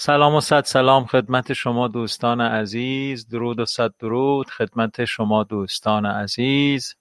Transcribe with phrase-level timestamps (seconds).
[0.00, 3.28] سلام و صد سلام خدمت شما دوستان عزیز.
[3.28, 6.94] درود و صد درود خدمت شما دوستان عزیز.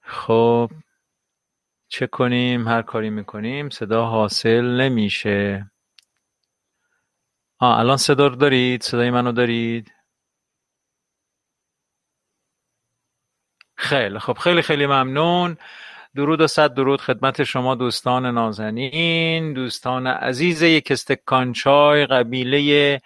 [0.00, 0.70] خب
[1.88, 5.70] چه کنیم؟ هر کاری می‌کنیم صدا حاصل نمیشه.
[7.58, 9.92] آه الان صدا رو دارید؟ صدای منو دارید؟
[13.76, 14.18] خیلی.
[14.18, 15.56] خب خیلی خیلی ممنون.
[16.16, 23.00] درود و صد درود خدمت شما دوستان نازنین دوستان عزیز یک استکان چای قبیله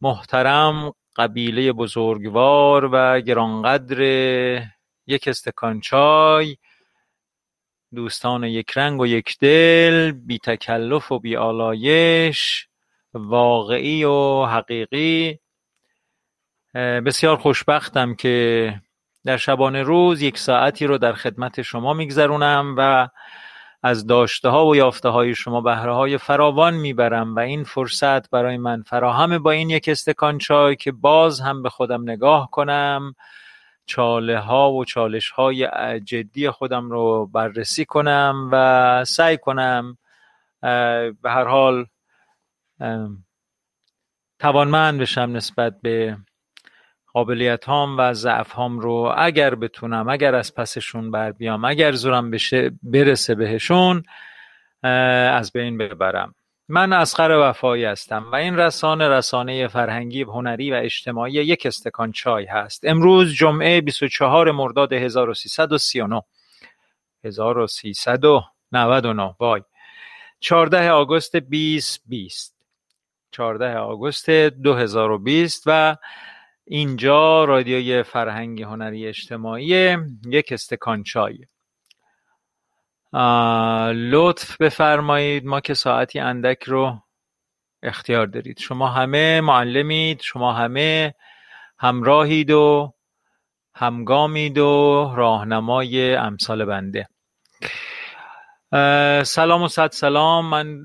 [0.00, 4.00] محترم قبیله بزرگوار و گرانقدر
[5.06, 6.56] یک استکان چای
[7.94, 12.68] دوستان یک رنگ و یک دل بی تکلف و بی آلایش
[13.14, 15.38] واقعی و حقیقی.
[16.74, 18.74] بسیار خوشبختم که
[19.28, 23.08] در شبانه روز یک ساعتی رو در خدمت شما میگذرونم و
[23.82, 28.56] از داشته ها و یافته های شما بهره های فراوان می‌برم و این فرصت برای
[28.56, 33.14] من فراهم با این یک استکان چای که باز هم به خودم نگاه کنم
[33.86, 35.68] چاله ها و چالش های
[36.04, 39.98] جدی خودم رو بررسی کنم و سعی کنم
[41.22, 41.86] به هر حال
[44.38, 46.16] توانمند بشم نسبت به
[47.18, 52.30] قابلیت هام و ضعف هام رو اگر بتونم اگر از پسشون بر بیام اگر زورم
[52.30, 54.02] بشه برسه بهشون
[54.82, 56.34] از بین ببرم.
[56.68, 62.44] من اسقر وفایی هستم و این رسانه رسانه فرهنگی هنری و اجتماعی یک استکان چای
[62.44, 62.84] هست.
[62.84, 66.22] امروز جمعه 24 مرداد 1339
[67.24, 69.62] 1399 وای.
[70.40, 72.58] 14 آگوست 2020
[73.30, 75.96] 14 آگوست 2020 و
[76.70, 81.38] اینجا رادیوی فرهنگی هنری اجتماعی یک استکان چای.
[83.92, 87.02] لطف بفرمایید ما که ساعتی اندک رو
[87.82, 88.58] اختیار دارید.
[88.58, 91.14] شما همه معلمید شما همه
[91.78, 92.94] همراهید و
[93.74, 97.08] همگامید و راهنمای امثال بنده.
[99.24, 100.50] سلام و صد سلام.
[100.50, 100.82] من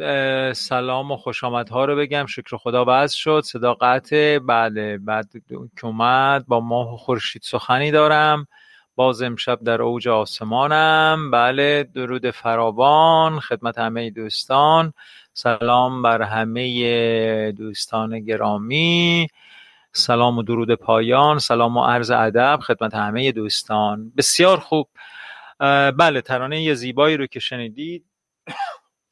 [0.53, 2.25] سلام و خوش ها رو بگم.
[2.25, 3.41] شکر خدا وضع شد.
[3.45, 4.39] صدا قطع.
[4.39, 8.47] بله بعد که اومد با ماه و خورشید سخنی دارم.
[8.95, 11.31] باز امشب در اوج آسمانم.
[11.31, 14.93] بله درود فراوان خدمت همه دوستان.
[15.33, 19.27] سلام بر همه دوستان گرامی.
[19.91, 21.39] سلام و درود پایان.
[21.39, 24.11] سلام و عرض ادب خدمت همه دوستان.
[24.17, 24.87] بسیار خوب.
[25.91, 28.05] بله ترانه یه زیبایی رو که شنیدید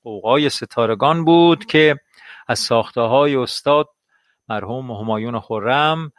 [0.04, 2.00] قوقای ستارگان بود که
[2.48, 3.90] از ساخته های استاد
[4.50, 6.12] مرحوم همایون خورم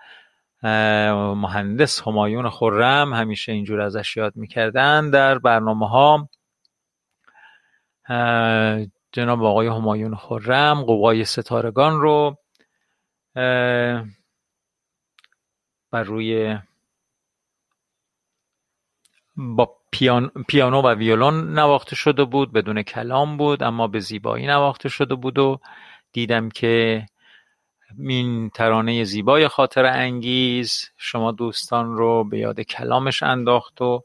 [1.34, 6.28] مهندس همایون خورم همیشه اینجور ازش یاد می‌کردن در برنامه ها
[9.12, 12.36] جناب آقای همایون خورم قوقای ستارگان رو
[15.90, 16.58] بر روی
[19.36, 19.81] با
[20.48, 25.38] پیانو و ویولون نواخته شده بود بدون کلام بود اما به زیبایی نواخته شده بود
[25.38, 25.60] و
[26.12, 27.06] دیدم که
[27.98, 34.04] این ترانه زیبای خاطر انگیز شما دوستان رو به یاد کلامش انداخت و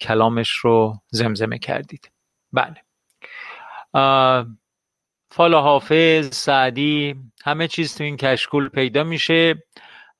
[0.00, 2.10] کلامش رو زمزمه کردید.
[2.52, 2.76] بله.
[5.30, 9.62] فال حافظ سعدی همه چیز تو این کشکول پیدا میشه.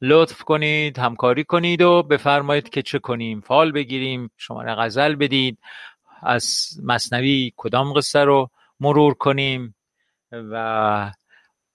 [0.02, 3.40] لطف کنید همکاری کنید و بفرمایید که چه کنیم.
[3.40, 5.58] فال بگیریم شماره غزل بدید.
[6.22, 9.74] از مصنوی کدام قصه رو مرور کنیم
[10.32, 11.12] و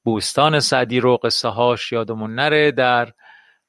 [0.04, 2.72] بوستان سعدی رو قصه هاش یادمون نره.
[2.72, 3.12] در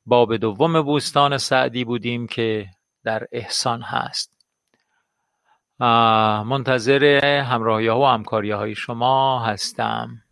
[0.07, 2.67] باب دوم بوستان سعدی بودیم که
[3.05, 4.37] در احسان هست.
[6.49, 10.23] منتظر همراهی ها و همکاری های شما هستم.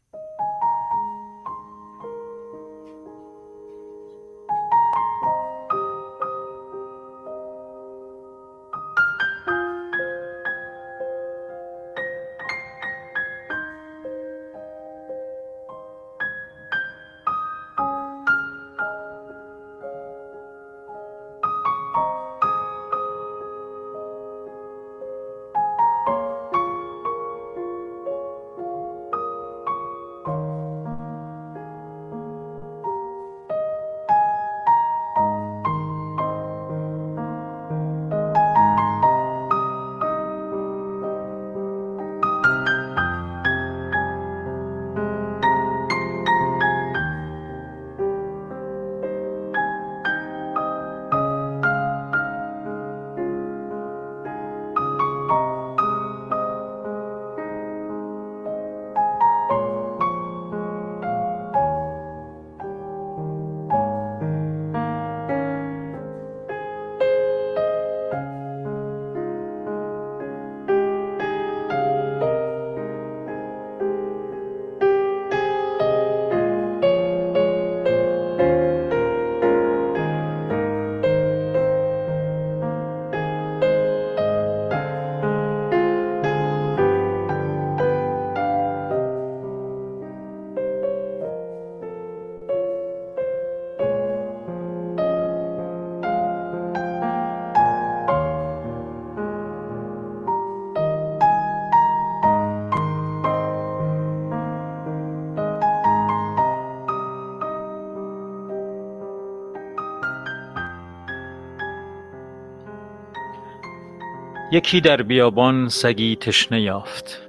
[114.55, 117.29] یکی در بیابان سگی تشنه یافت.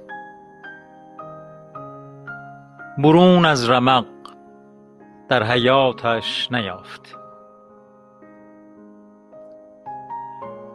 [2.98, 4.06] برون از رمق
[5.28, 7.16] در حیاتش نیافت.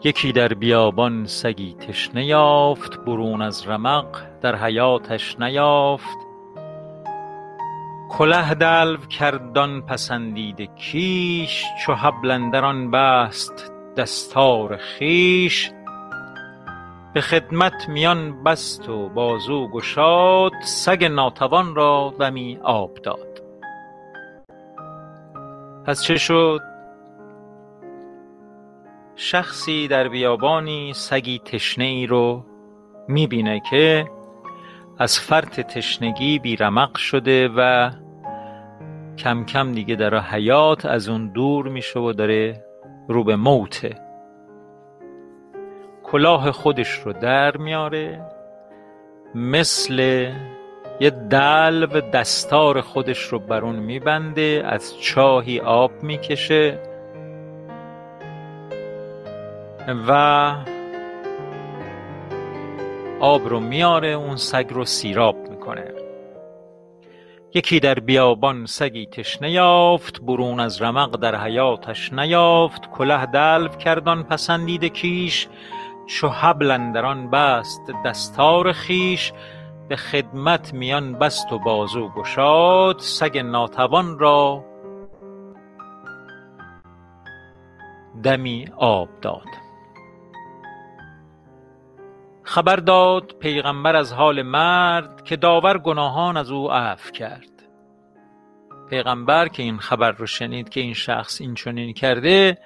[0.04, 6.18] یکی در بیابان سگی تشنه یافت برون از رمق در حیاتش نیافت.
[8.10, 15.72] کله دلو کرد آن پسندیده کیش چو حبل اندر آن بست دستار خویش
[17.14, 23.42] به خدمت میان بست و بازو گشاد سگ ناتوان را دمی آب داد.
[25.86, 26.62] پس چه شد؟
[29.16, 32.46] شخصی در بیابانی سگی تشنه ای رو
[33.08, 34.06] می بینه که
[35.00, 37.92] از فرط تشنگی بی رمق شده و
[39.18, 42.66] کم کم دیگه در حیات از اون دور میشه و داره
[43.08, 44.11] رو به موته.
[46.12, 48.22] کلاه خودش رو در میاره
[49.36, 50.00] مثل
[51.00, 56.80] یه دلو دستار خودش رو بر اون میبنده از چاهی آب می‌کشه
[60.08, 60.12] و
[63.20, 65.94] آب رو میاره اون سگ رو سیراب می‌کنه.
[67.54, 72.90] یکی در بیابان سگی تشنه یافت برون از رمق در حیاتش نیافت.
[72.92, 75.48] کله دلو کرد آن پسندیده کیش
[76.06, 79.34] چو حبل اندر آن بست دستار خویش
[79.90, 84.66] به خدمت میان بست و بازو گشاد سگ ناتوان را
[88.24, 89.48] دمی آب داد.
[92.44, 97.52] خبر داد پیغمبر از حال مرد که داور گناهان از او عفو کرد.
[98.90, 102.58] پیغمبر که این خبر رو شنید که این شخص این چنین کرده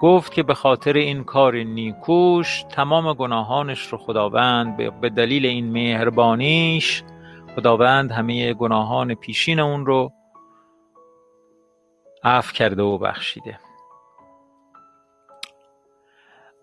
[0.00, 7.02] گفت که به خاطر این کار نیکوش تمام گناهانش رو خداوند به دلیل این مهربانیش
[7.56, 10.12] خداوند همه گناهان پیشین اون رو
[12.24, 13.58] عفو کرده و بخشیده.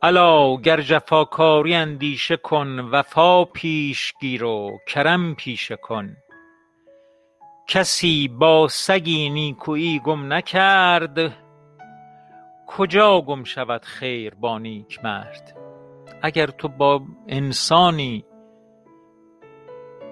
[0.01, 6.15] الا گر جفاکاری اندیشه کن وفا پیش گیر و کرم پیشه کن.
[7.67, 11.42] کسی با سگی نیکویی گم نکرد
[12.67, 15.58] کجا گم شود خیر با نیکمرد
[16.22, 18.25] اگر تو با انسانی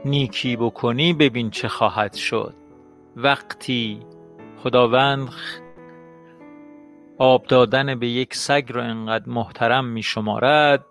[0.06, 2.56] نیکی بکنی ببین چه خواهد شد.
[3.16, 4.00] وقتی
[4.64, 5.30] خداوند
[7.18, 10.86] آب دادن به یک سگ رو انقدر محترم می شمارد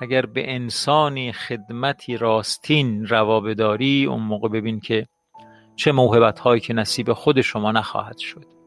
[0.00, 5.06] اگر به انسانی خدمتی راستین روا بداری اون موقع ببین که
[5.76, 8.57] چه موهبت هایی که نصیب خود شما نخواهد شد.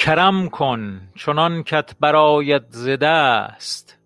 [0.00, 3.98] کرم کن چنان کت برآید ز دست.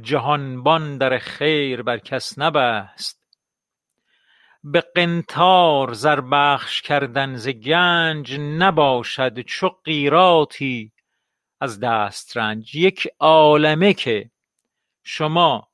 [0.00, 3.26] جهانبان در خیر بر کس نبست.
[4.64, 10.92] به قنطار زر بخش کردن ز گنج نباشد چو قیراطی
[11.60, 14.30] از دسترنج یک عالمه که
[15.02, 15.68] شما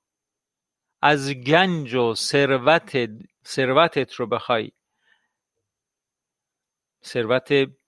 [1.03, 3.09] از گنج و ثروت
[3.47, 4.73] ثروتت رو بخوای.
[7.05, 7.80] ثروت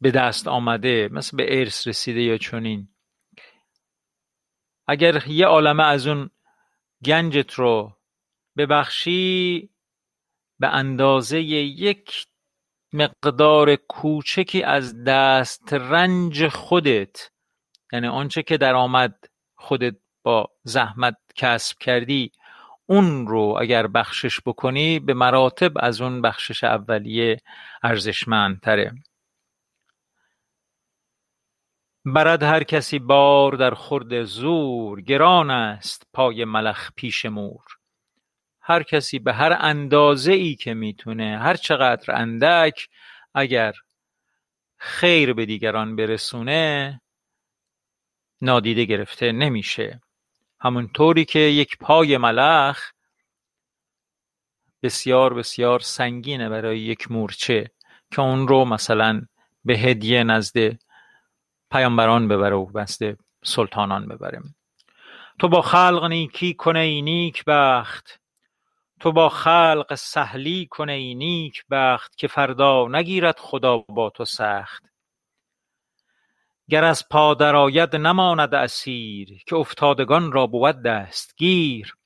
[0.00, 2.88] به دست آمده مثل به ارث رسیده یا چنین.
[4.86, 6.30] اگر یه عالمه از اون
[7.04, 7.96] گنجت رو
[8.56, 9.70] ببخشی
[10.58, 12.26] به اندازه یک
[12.92, 17.30] مقدار کوچکی از دست رنج خودت
[17.92, 19.24] یعنی آنچه که درآمد
[19.56, 22.32] خودت با زحمت کسب کردی
[22.86, 27.40] اون رو اگر بخشش بکنی به مراتب از اون بخشش اولیه
[27.82, 28.92] ارزشمندتره.
[32.06, 37.64] برد هر کسی بار در خورد زور گران است پای ملخ پیش مور.
[38.60, 42.88] هر کسی به هر اندازه ای که می‌تونه هر چقدر اندک
[43.34, 43.74] اگر
[44.76, 47.00] خیر به دیگران برسونه
[48.40, 50.00] نادیده گرفته نمیشه.
[50.60, 52.90] همونطوری که یک پای ملخ
[54.82, 57.70] بسیار بسیار سنگینه برای یک مورچه
[58.10, 59.22] که اون رو مثلا
[59.64, 60.85] به هدیه نزد
[61.70, 64.42] پیامبران ببره و بسته سلطانان ببره
[65.38, 68.20] تو با خلق نیکی کن ای نیک بخت.
[69.00, 74.84] تو با خلق سهلی کن ای نیک بخت که فردا نگیرد خدا با تو سخت.
[76.70, 81.96] گر از پا درآید نماند اسیر که افتادگان را بود دستگیر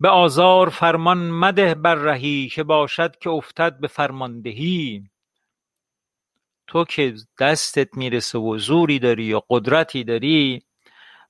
[0.00, 5.10] به آزار فرمان مده بر رهی که باشد که افتد به فرماندهی.
[6.70, 10.62] تو که دستت می‌رسه و زوری داری یا قدرتی داری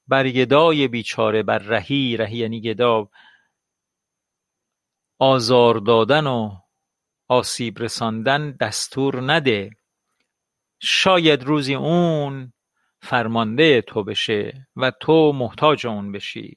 [0.09, 3.09] بر گدای بیچاره بر رهی رهی یعنی گدا
[5.19, 6.57] آزار دادن و
[7.29, 9.71] آسیب رساندن دستور نده.
[10.81, 12.53] شاید روزی اون
[13.03, 16.57] فرمانده تو بشه و تو محتاج اون بشی.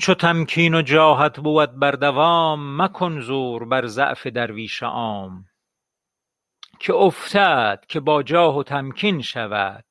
[0.00, 5.44] چو تمکین و جاهت بود بر دوام مکن زور بر ضعف درویش عام.
[6.80, 9.84] که افتد که با جاه و تمکین شود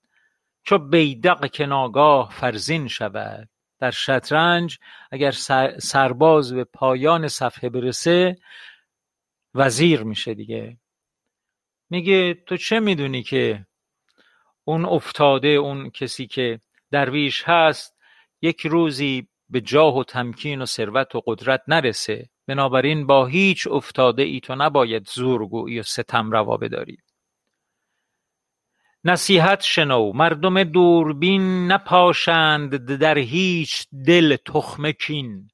[0.63, 3.49] چو بیدق که ناگاه فرزین شود.
[3.79, 4.77] در شطرنج
[5.11, 5.31] اگر
[5.79, 8.37] سرباز به پایان صفحه برسه
[9.55, 10.77] وزیر میشه دیگه.
[11.89, 13.65] میگه تو چه می‌دونی که
[14.63, 16.59] اون افتاده اون کسی که
[16.91, 17.97] درویش هست
[18.41, 24.23] یک روزی به جاه و تمکین و ثروت و قدرت نرسه؟ بنابراین با هیچ افتاده
[24.23, 26.97] ای تو نباید زورگویی و ستم روا بداری.
[29.03, 35.49] نصیحت شنو مردم دوربین نپاشند در هیچ دل تخم کین.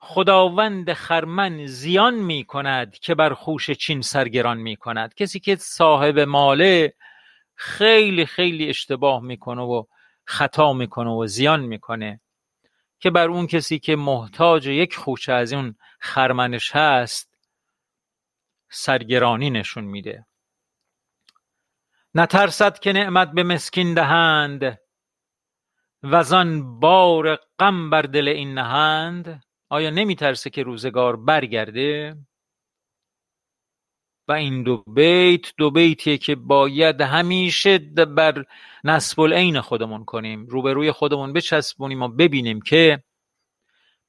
[0.00, 6.18] خداوند خرمن زیان می کند که بر خوش چین سرگران می کند کسی که صاحب
[6.18, 6.94] ماله
[7.54, 9.84] خیلی خیلی اشتباه می‌کنه و
[10.24, 12.20] خطا می‌کنه و زیان می‌کنه.
[13.00, 17.38] که بر اون کسی که محتاج یک خوشه از اون خرمنش هست
[18.70, 20.26] سرگرانی نشون میده.
[22.14, 24.78] نترسد که نعمت به مسکین دهند
[26.02, 32.16] وزان بار غم بر دل این نهند؟ آیا نمیترسه که روزگار برگرده؟
[34.28, 38.44] و این دو بیت دو بیتیه که باید همیشه بر
[38.84, 40.46] نصب العین خودمون کنیم.
[40.46, 43.02] روبروی خودمون بچسبونیم و ببینیم که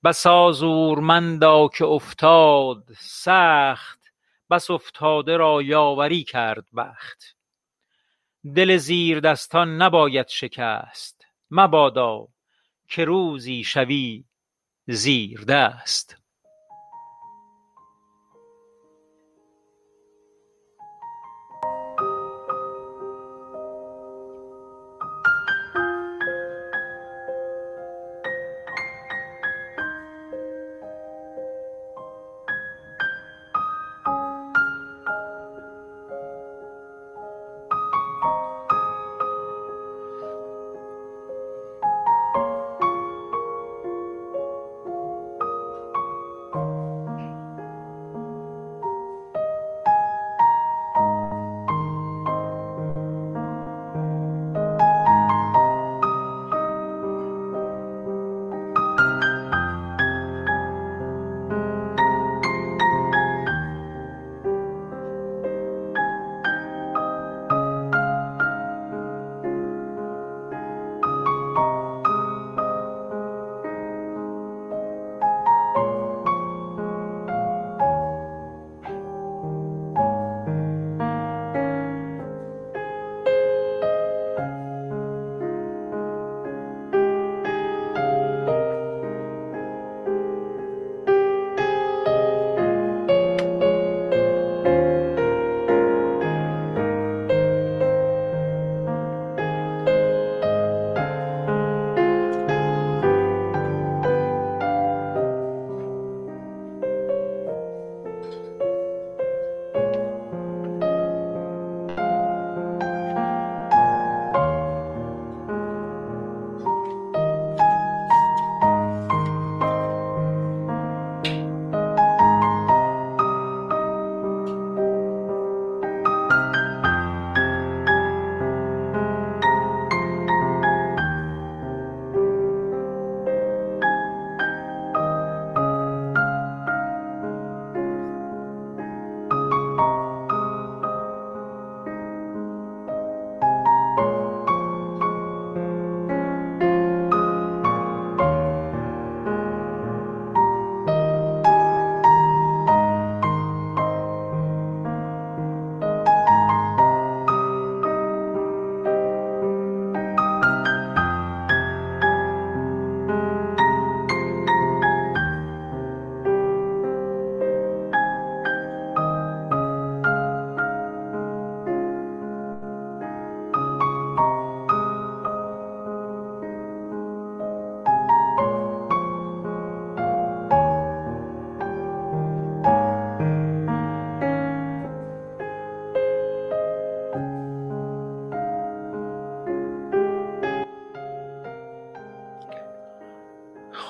[0.04, 4.00] بسا زورمندا که افتاد سخت
[4.50, 7.36] بس افتاده را یاوری کرد بخت.
[8.56, 12.28] دل زیردستان نباید شکست مبادا
[12.88, 14.24] که روزی شوی
[14.88, 16.19] زیردست.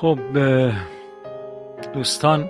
[0.02, 0.20] خب
[1.94, 2.50] دوستان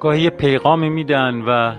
[0.00, 1.76] گاهی یه پیغامی میدن و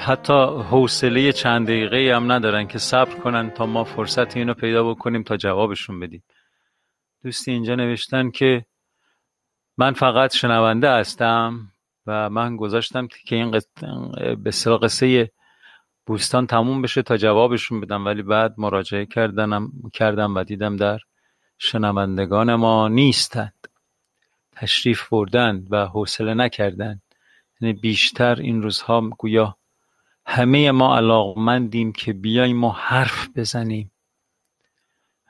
[0.00, 0.32] حتی
[0.70, 5.36] حوصله چند دقیقه هم ندارن که صبر کنن تا ما فرصت اینو پیدا بکنیم تا
[5.36, 6.22] جوابشون بدیم.
[7.24, 8.64] دوستی اینجا نوشتن که
[9.78, 11.72] من فقط شنونده هستم
[12.06, 13.50] و من گذاشتم که این
[14.44, 14.50] به
[14.82, 15.30] قصه
[16.06, 20.98] بوستان تموم بشه تا جوابشون بدم ولی بعد مراجعه کردنم کردم و دیدم در
[21.58, 23.68] شنوندگان ما نیستند.
[24.52, 27.02] تشریف بردند و حوصله نکردند
[27.60, 29.56] یعنی بیشتر این روزها گویا
[30.26, 33.92] همه ما علاقمندیم که بیایم ما حرف بزنیم.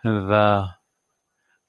[0.05, 0.65] و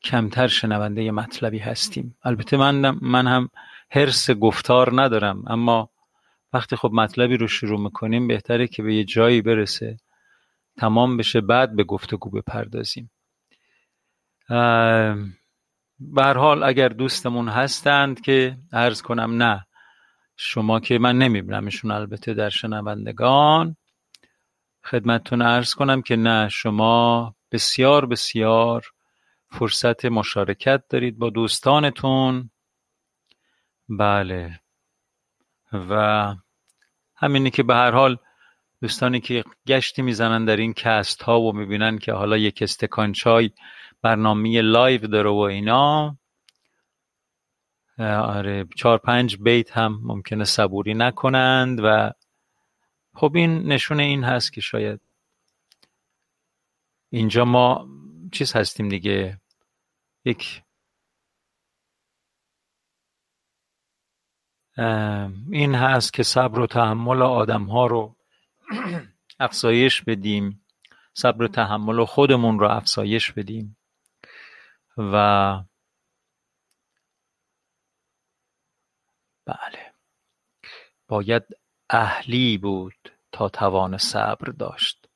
[0.04, 2.17] کمتر شنونده مطلبی هستیم.
[2.24, 3.50] البته من, من هم
[3.91, 5.89] حرس گفتار ندارم اما
[6.54, 9.98] وقتی خب مطلبی رو شروع می‌کنیم بهتره که به یه جایی برسه
[10.78, 13.12] تمام بشه بعد به گفتگو بپردازیم.
[16.00, 19.66] به حال اگر دوستمون هستند که عرض کنم نه
[20.38, 23.76] شما که من نمیبینمشون البته در شنوندگان
[24.86, 28.86] خدمتتون عرض کنم که نه شما بسیار بسیار
[29.52, 32.50] فرصت مشارکت دارید با دوستانتون.
[33.90, 34.60] بله.
[35.74, 36.36] و
[37.16, 38.18] همینی که به هر حال
[38.82, 43.52] دوستانی که گشتی می‌زنن در این cast ها و می‌بینن که حالا یک استکان چای
[44.02, 46.18] برنامه live داره و اینا.
[48.00, 52.12] آره چهار پنج بیت هم ممکنه صبوری نکنند و
[53.14, 55.02] خب این نشونه این هست که شاید
[57.10, 57.88] اینجا ما
[58.32, 59.42] چیز هستیم دیگه.
[60.26, 60.64] یک
[65.52, 68.16] این هست که صبر و تحمل آدم ها رو
[69.40, 70.66] افزایش بدیم.
[71.14, 73.79] صبر و تحمل خودمون رو افزایش بدیم.
[75.00, 75.64] و
[79.46, 79.94] بله.
[81.08, 81.44] باید
[81.90, 85.08] اهلی بود تا توان صبر داشت.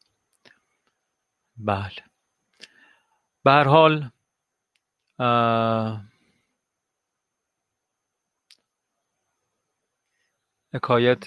[1.58, 2.04] بله.
[3.44, 4.10] به حال
[10.74, 11.26] حکایت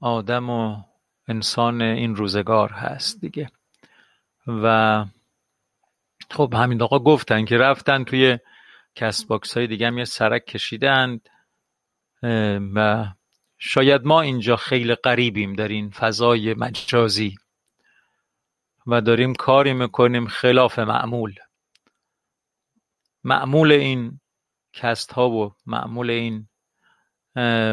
[0.00, 0.82] آدم و
[1.28, 3.50] انسان این روزگار هست دیگه.
[4.46, 5.04] و
[6.30, 8.38] خب همین آقا گفتن که رفتن توی
[8.94, 11.28] کست باکس های دیگه هم یه سرک کشیدند
[12.74, 13.06] و
[13.58, 17.34] شاید ما اینجا خیلی غریبیم در این فضای مجازی
[18.86, 21.34] و داریم کاری می‌کنیم خلاف معمول.
[23.24, 24.20] معمول این
[24.72, 26.48] کست ها و معمول این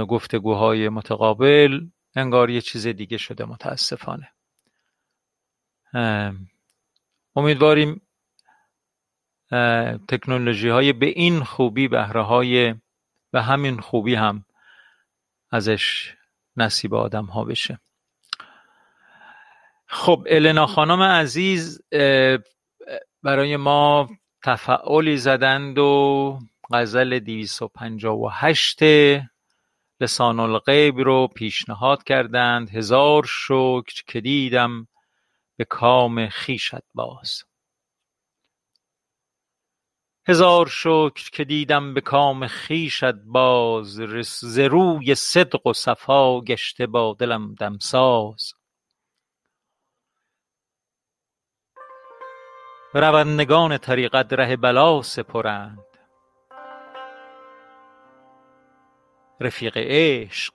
[0.06, 4.32] گفتگوهای متقابل انگار یه چیز دیگه شده متاسفانه.
[7.36, 8.07] امیدواریم
[10.08, 12.76] تکنولوژی های به این خوبی بهره های
[13.32, 14.46] به همین خوبی هم
[15.52, 16.14] ازش
[16.58, 17.80] نصیب آدم ها بشه.
[19.86, 21.82] خب النا خانم عزیز
[23.24, 24.10] برای ما
[24.44, 26.40] تفعالی زدند و
[26.72, 28.80] غزل 258
[30.02, 32.70] لسان الغیب رو پیشنهاد کردند.
[32.70, 34.88] هزار شکر که دیدم
[35.58, 37.44] به کام خیشت باز.
[40.30, 47.16] هزار شکر که دیدم به کام خیشت باز ز روی صدق و صفا گشته با
[47.20, 48.54] دلم دمساز.
[52.94, 55.80] روندگان طریقت ره بلا سپرند.
[59.40, 60.54] رفیق عشق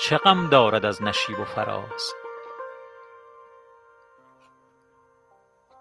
[0.00, 2.19] چه غم دارد از نشیب و فراز؟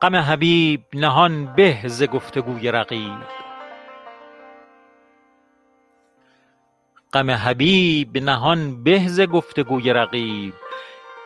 [0.02, 3.20] غم حبیب نهان به ز گفتگوی رقیب.
[7.14, 10.54] غم حبیب نهان به ز گفتگوی رقیب.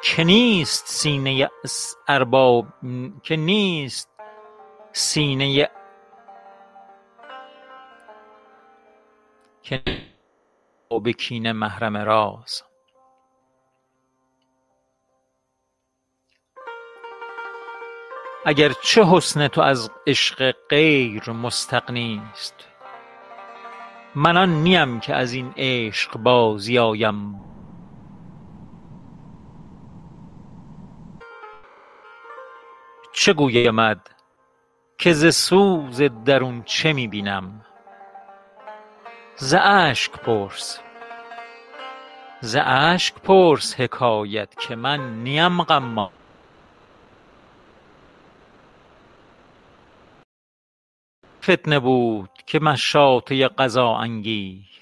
[0.03, 1.49] که نیست سینه
[2.07, 2.67] ارباب
[3.23, 4.09] که نیست
[4.91, 5.69] سینه
[9.62, 9.83] که
[11.03, 12.63] به کینه محرم راز
[18.45, 22.56] اگر چه حسن تو از عشق غیر مستغنیست
[24.15, 27.41] من آن نیم که از این عشق بازی آیم.
[33.13, 34.10] چه گویمت
[34.97, 37.65] که ز سوز درون چه می بینم
[39.36, 40.79] ز اشک پرس.
[42.41, 46.22] ز اشک پرس حکایت که من نیم غماز
[51.43, 54.73] فتنه بود که مشاطه قضا انگیز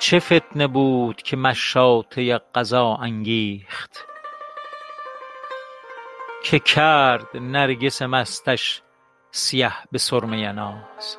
[0.00, 4.06] چه فتنه بود که مشاطه قضا انگیخت؟
[6.44, 8.82] که کرد نرگس مستش
[9.30, 11.18] سیه به سرمه ناز.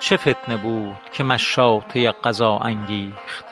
[0.00, 3.44] چه فتنه بود که مشاطه قضا انگیخت؟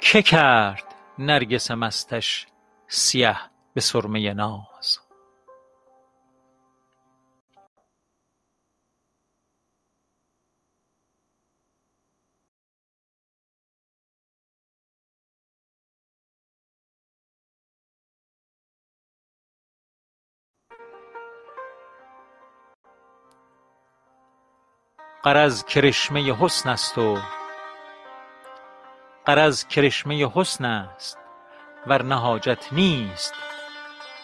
[0.00, 0.84] که کرد
[1.18, 2.46] نرگس مستش
[2.88, 3.36] سیه
[3.74, 4.98] به سرمه ناز؟
[25.26, 26.34] غرض کرشمه
[30.34, 31.18] حسن است
[31.86, 33.34] ورنه حاجت نیست.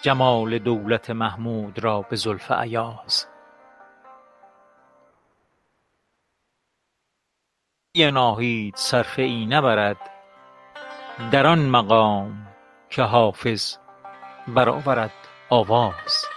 [0.03, 2.53] جمال دولت محمود را به زلف
[7.95, 10.11] گوی ناهید صرفه ای نبرد
[11.31, 12.47] در آن مقام
[12.91, 13.77] که حافظ
[14.49, 15.13] برآورد
[15.51, 16.32] آواز.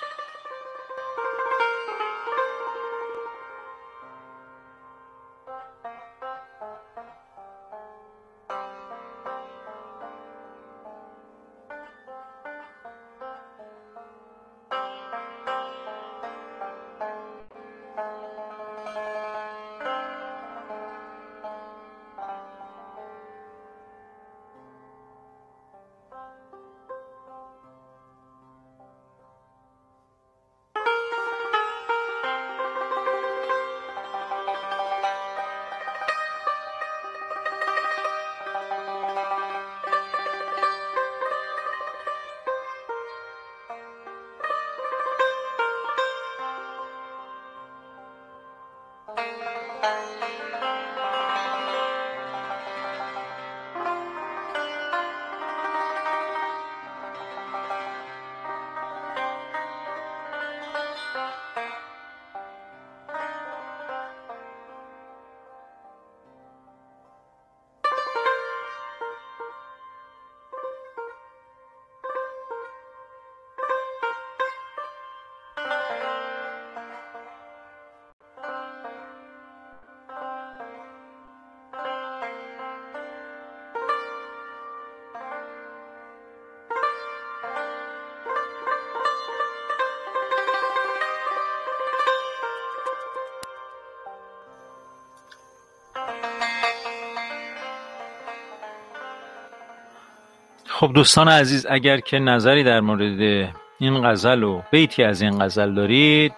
[100.95, 106.33] دوستان عزیز اگر که نظری در مورد این غزل و بیتی از این غزل دارید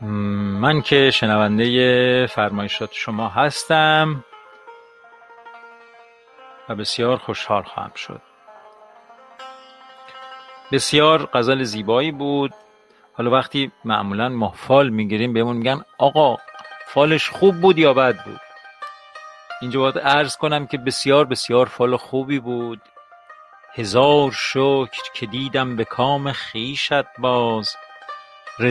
[0.00, 4.24] من که شنونده فرمایشات شما هستم
[6.68, 8.20] و بسیار خوشحال خواهم شد.
[10.72, 12.52] بسیار غزل زیبایی بود.
[13.12, 16.36] حالا وقتی معمولا ما فال می‌گیریم بهمون میگن آقا
[16.86, 18.43] فالش خوب بود یا بد بود؟
[19.60, 22.80] اینجا باید عرض کنم که بسیار بسیار فال خوبی بود.
[23.74, 27.76] هزار شکر که دیدم به کام خویشت باز.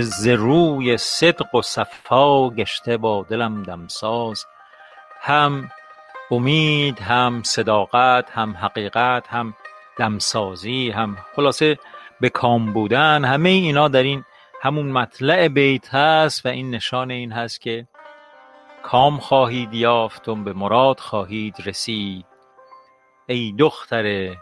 [0.02, 4.46] ز روی صدق و صفا گشته با دلم دمساز.
[5.22, 5.72] هم
[6.32, 9.54] امید هم صداقت هم حقیقت هم
[9.98, 11.78] دمسازی هم خلاصه
[12.22, 13.26] به کام بودن.
[13.26, 14.26] همه اینا در این
[14.62, 17.88] همون مطلع بیت هست و این نشان این هست که
[18.84, 22.26] کام خواهید یافت و به مراد خواهید رسید.
[23.28, 24.36] ای دختر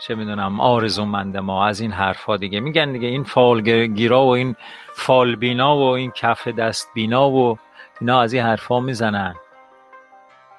[0.00, 2.60] چه می‌دونم آرزومند ما از این حرفا دیگه.
[2.60, 4.56] میگن دیگه این فالگیرا و این
[4.94, 7.58] فالبینا و این کف دست بینا و
[8.00, 9.34] اینا از این حرفا می‌زنن.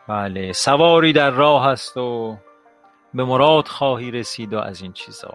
[0.08, 2.38] بله سواری در راه هست و
[3.14, 5.34] به مراد خواهی رسید و از این چیزا.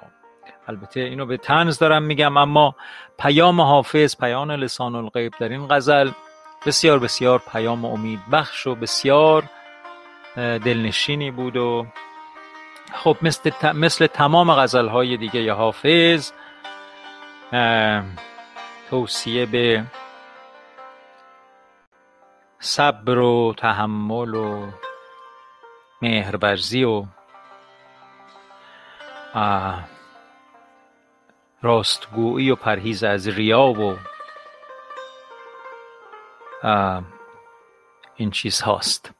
[0.69, 2.75] البته اینو به تنز دارم میگم اما
[3.19, 6.11] پیام حافظ پیام لسان الغیب در این غزل
[6.67, 9.45] بسیار بسیار پیام امید بخش و بسیار
[10.37, 11.87] دلنشینی بود و
[12.95, 16.33] خب مثل, مثل تمام غزل های دیگه حافظ
[18.91, 19.85] توصیه به
[22.59, 24.71] صبر و تحمل و
[26.03, 27.05] مهرورزی و
[31.63, 33.97] راستگویی و پرهیز از ریا و
[38.17, 39.11] این چیز هاست.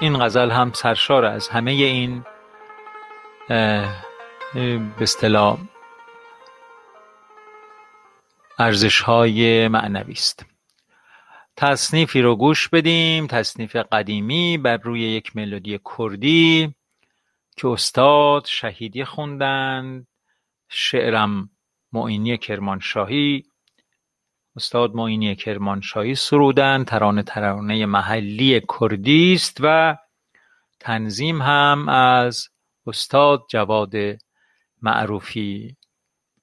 [0.00, 2.24] این غزل هم سرشار از همه این
[3.48, 5.58] به اصطلاح
[8.58, 10.46] ارزش های معنوی است.
[11.56, 16.74] تصنیفی رو گوش بدیم تصنیف قدیمی بر روی یک ملودی کردی
[17.56, 20.06] که استاد شهیدی خوندند
[20.68, 21.50] شعرم
[21.92, 23.44] معینی کرمانشاهی.
[24.58, 29.96] استاد معینی کرمانشاهی سرودن ترانه ترانه محلی کردی است و
[30.80, 32.48] تنظیم هم از
[32.86, 33.92] استاد جواد
[34.82, 35.76] معروفی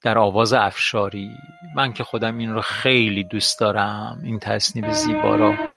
[0.01, 1.29] در آواز افشاری.
[1.75, 5.74] من که خودم این رو خیلی دوست دارم این تصنیف زیبا را.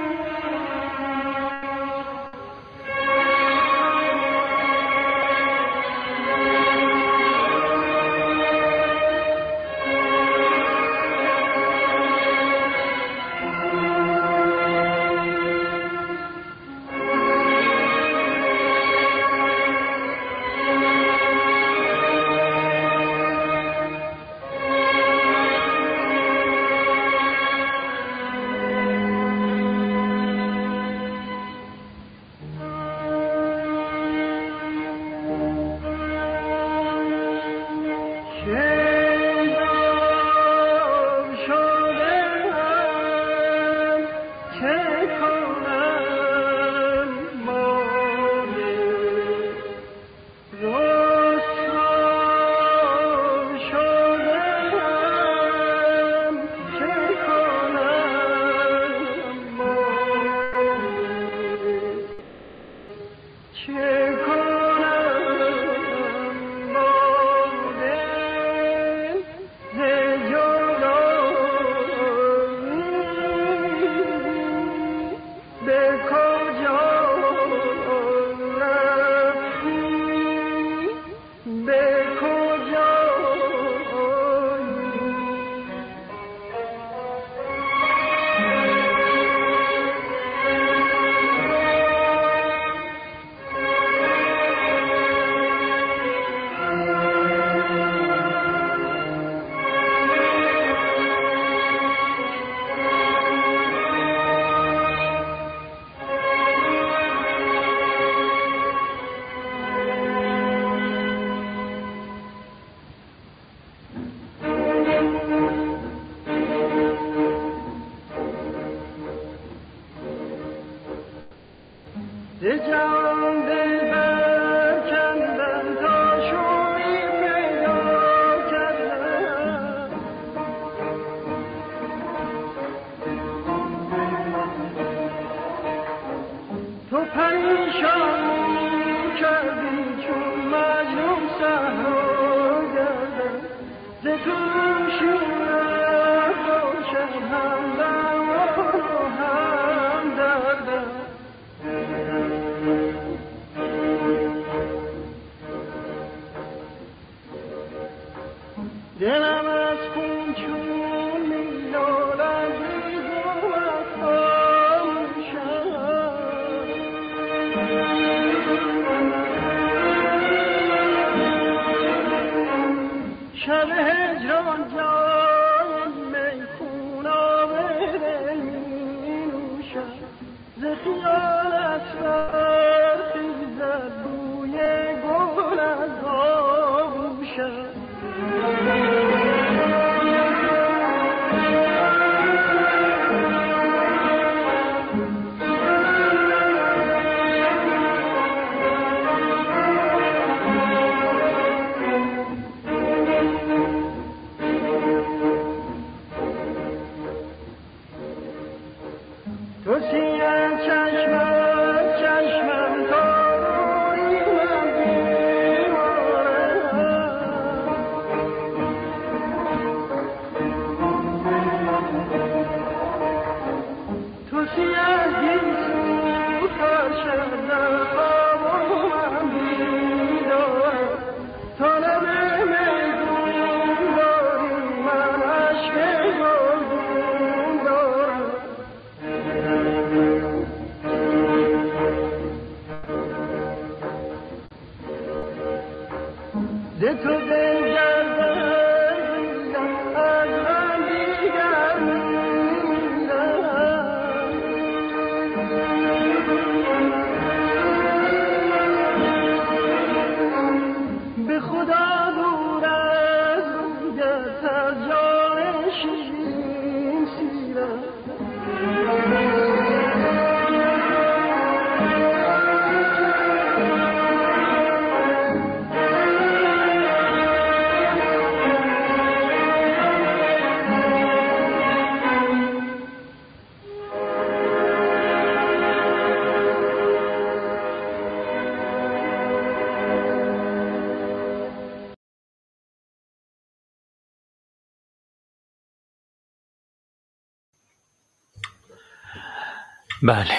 [300.03, 300.38] بله.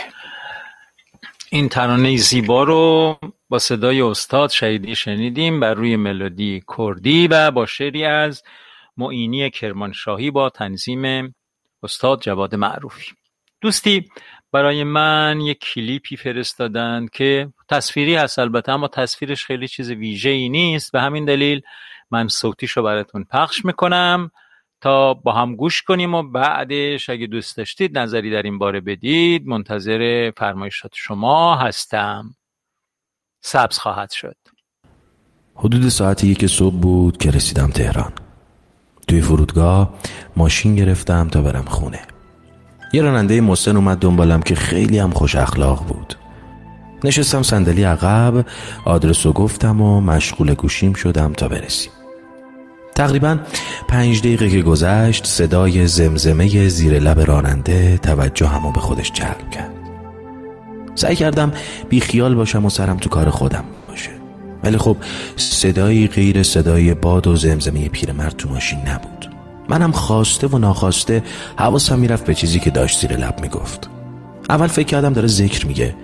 [1.51, 7.65] این ترانه زیبا رو با صدای استاد شهیدی شنیدیم بر روی ملودی کردی و با
[7.65, 8.43] شعری از
[8.97, 11.35] معینی کرمانشاهی با تنظیم
[11.83, 13.11] استاد جواد معروفی.
[13.61, 14.09] دوستی
[14.51, 20.49] برای من یک کلیپی فرستادند که تصویری هست البته اما تصویرش خیلی چیز ویژه ای
[20.49, 20.91] نیست.
[20.91, 21.61] به همین دلیل
[22.11, 24.31] من صوتیش رو براتون پخش می‌کنم.
[24.81, 29.47] تا با هم گوش کنیم و بعدش اگه دوست داشتید نظری در این باره بدید
[29.47, 32.35] منتظر فرمایشات شما هستم.
[33.41, 34.35] سبز خواهد شد.
[35.55, 38.13] حدود ساعت یک صبح بود که رسیدم تهران.
[39.07, 39.93] توی فرودگاه
[40.37, 42.01] ماشین گرفتم تا برم خونه.
[42.93, 46.15] یه راننده مسن اومد دنبالم که خیلی هم خوش اخلاق بود.
[47.03, 48.45] نشستم صندلی عقب
[48.85, 51.91] آدرس رو گفتم و مشغول گوشیم شدم تا برسیم.
[52.99, 53.37] تقریبا
[53.87, 59.71] پنج دقیقه که گذشت صدای زمزمه زیر لب راننده توجه همو به خودش جلب کرد.
[60.95, 61.51] سعی کردم
[61.89, 64.09] بی خیال باشم و سرم تو کار خودم باشه.
[64.63, 64.97] ولی خب
[65.35, 69.31] صدایی غیر صدای باد و زمزمه پیرمرد تو ماشین نبود.
[69.69, 71.23] منم خواسته و ناخواسته
[71.57, 73.89] حواسم می‌رفت به چیزی که داشت زیر لب می‌گفت.
[74.49, 75.95] اول فکر کردم داره ذکر میگه.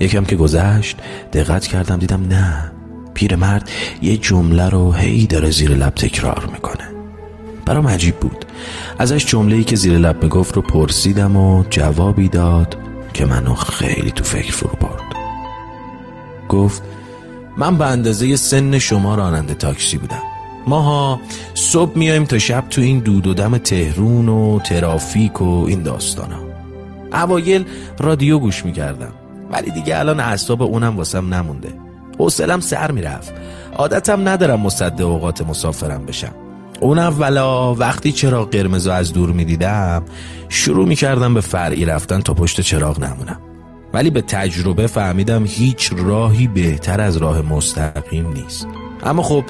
[0.00, 0.96] یکم که گذشت
[1.32, 2.72] دقت کردم دیدم نه.
[3.14, 3.70] پیرمرد
[4.02, 6.88] یه جمله رو هی داره زیر لب تکرار می‌کنه.
[7.66, 8.44] برام عجیب بود.
[8.98, 12.76] ازش جمله ای که زیر لب می‌گفت رو پرسیدم و جوابی داد
[13.14, 15.02] که منو خیلی تو فکر فرو برد.
[16.48, 16.82] گفت
[17.56, 20.22] من به اندازه سن شما راننده تاکسی بودم.
[20.66, 21.20] ماها
[21.54, 26.38] صبح میایم تا شب تو این دود و دم تهرون و ترافیک و این داستانا.
[27.12, 27.64] اوایل
[27.98, 29.12] رادیو گوش می‌کردم.
[29.50, 31.68] ولی دیگه الان اعصاب اونم واسم نمونده.
[32.18, 33.32] حوصلم سر می‌رفت.
[33.76, 36.34] عادتم ندارم مصد اوقات مسافرم بشم.
[36.80, 40.04] اون اولا وقتی چراغ قرمز از دور می‌دیدم
[40.48, 43.40] شروع می‌کردم به فرعی رفتن تا پشت چراغ نمونم.
[43.94, 48.66] ولی به تجربه فهمیدم هیچ راهی بهتر از راه مستقیم نیست.
[49.04, 49.44] اما خب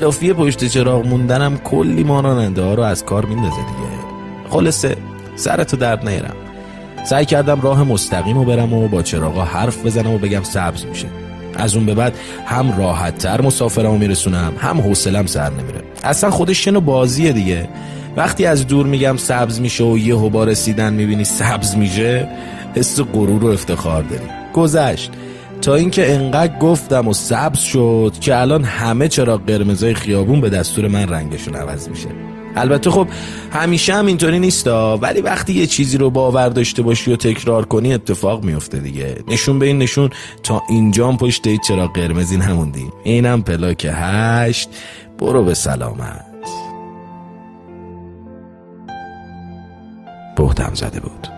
[0.00, 3.90] لافیه پشت چراغ موندنم کلی ما راننده ها رو از کار میندازه دیگه.
[4.50, 4.96] خلاصه
[5.36, 6.34] سرتو درد نیرم
[7.04, 11.06] سعی کردم راه مستقیم رو برم و با چراغا حرف بزنم و بگم سبز میشه.
[11.60, 12.14] از اون به بعد
[12.46, 15.82] هم راحت تر مسافرمو میرسونم هم حوصلم سر نمیره.
[16.04, 17.68] اصلا خودش شنو بازیه دیگه.
[18.16, 22.28] وقتی از دور میگم سبز میشه و یه با رسیدن می‌بینی سبز میشه
[22.74, 24.26] حس غرور و افتخار داری.
[24.52, 25.10] گذشت.
[25.62, 30.88] تا اینکه انقدر گفتم و سبز شد که الان همه چرا قرمزای خیابون به دستور
[30.88, 32.08] من رنگشون عوض میشه.
[32.56, 33.08] البته خب
[33.52, 34.96] همیشه هم اینطوری نیستا.
[34.96, 39.16] ولی وقتی یه چیزی رو باور داشته باشی و تکرار کنی اتفاق میفته دیگه.
[39.28, 40.10] نشون به این نشون
[40.42, 42.92] تا اینجا پشت ای چرا قرمزی نموندی.
[43.04, 44.68] اینم پلاک هشت.
[45.18, 46.26] برو به سلامت.
[50.36, 51.28] بهتم زده بود.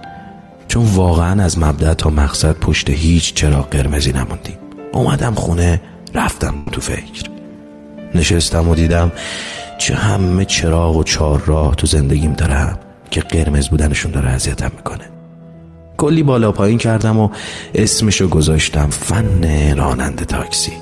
[0.68, 4.58] چون واقعا از مبدع تا مقصد پشت هیچ چرا قرمزی نموندیم.
[4.92, 5.80] اومدم خونه
[6.14, 7.30] رفتم تو فکر.
[8.14, 9.12] نشستم و دیدم
[9.82, 12.78] چه همه چراغ و چهار راه تو زندگیم دارم
[13.10, 15.04] که قرمز بودنشون داره اذیتم می‌کنه.
[15.96, 17.28] کلی بالا پایین کردم و
[17.74, 20.72] اسمشو گذاشتم فن راننده تاکسی.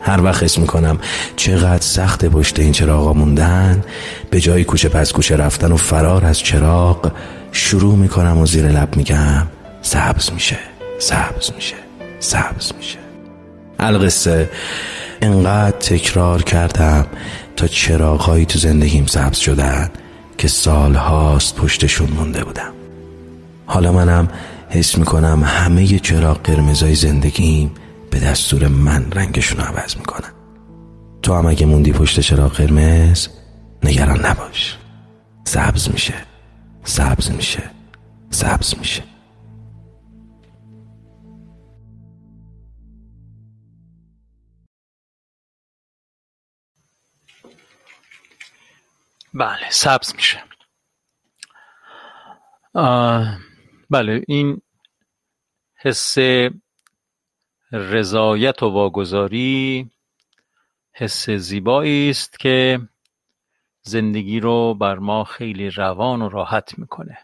[0.00, 0.98] هر وقت اسم می‌کنم
[1.36, 3.84] چقدر سخت پشت این چراغا موندن
[4.30, 7.12] به جای کوچه پس کوچه رفتن و فرار از چراغ
[7.52, 9.46] شروع می‌کنم و زیر لب میگم
[9.82, 10.58] سبز میشه
[10.98, 11.76] سبز میشه
[12.20, 12.98] سبز میشه.
[13.78, 14.48] القصه
[15.22, 17.06] انقدر تکرار کردم
[17.56, 19.90] تا چراغهایی تو زندگیم سبز شدن
[20.38, 22.72] که سالهاست پشتشون مونده بودم.
[23.66, 24.28] حالا منم
[24.68, 27.70] حس می‌کنم همه چراغ قرمزای زندگیم
[28.10, 30.30] به دستور من رنگشون رو عوض می‌کنن.
[31.22, 33.28] تو هم اگه موندی پشت چراغ قرمز
[33.84, 34.76] نگران نباش.
[35.44, 36.14] سبز میشه.
[36.84, 37.62] سبز میشه.
[38.30, 39.02] سبز میشه.
[49.34, 50.44] بله سبز میشه.
[53.90, 54.62] بله این
[55.76, 56.16] حس
[57.72, 59.90] رضایت و واگذاری
[60.92, 62.80] حس زیبایی است که
[63.82, 67.18] زندگی رو بر ما خیلی روان و راحت می‌کنه.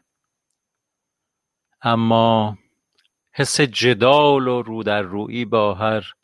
[1.82, 2.58] اما
[3.32, 6.14] حس جدال و رو در رویی با هر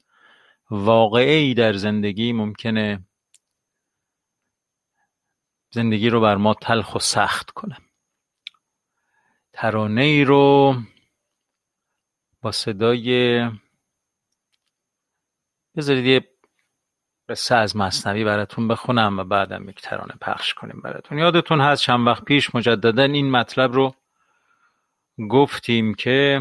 [0.70, 3.04] واقعه ای در زندگی ممکنه
[5.74, 7.76] زندگی رو بر ما تلخ و سخت کنه.
[9.52, 10.76] ترانه ای رو
[12.42, 13.40] با صدای
[15.76, 16.28] بذارید یه
[17.28, 21.18] قصه از مصنوی براتون بخونم و بعدم یک ترانه پخش کنیم براتون.
[21.18, 23.94] یادتون هست چند وقت پیش مجددا این مطلب رو
[25.30, 26.40] گفتیم که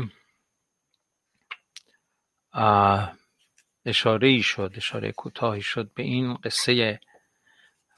[3.85, 6.99] اشاره ای شد اشاره کوتاهی شد به این قصه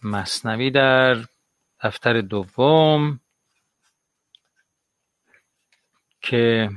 [0.05, 1.25] مصنوی در
[1.83, 3.19] دفتر دوم
[6.21, 6.69] که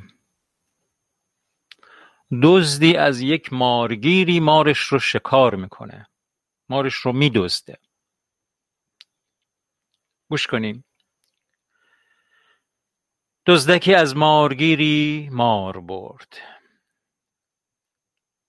[2.42, 6.08] دزدی از یک مارگیری مارش رو شکار می‌کنه.
[6.68, 7.78] مارش رو میدزده.
[10.28, 10.84] گوش کنیم
[13.46, 16.38] دزدکی از مارگیری مار برد.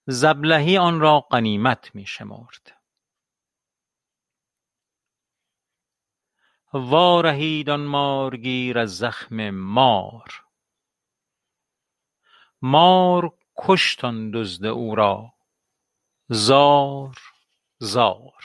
[0.07, 2.76] زبلهی آن را غنیمت می شمرد
[6.73, 10.43] وارهید آن مارگیر از زخم مار.
[12.61, 15.33] مار کشت آن دزد او را.
[16.29, 17.17] زار
[17.79, 18.43] زار.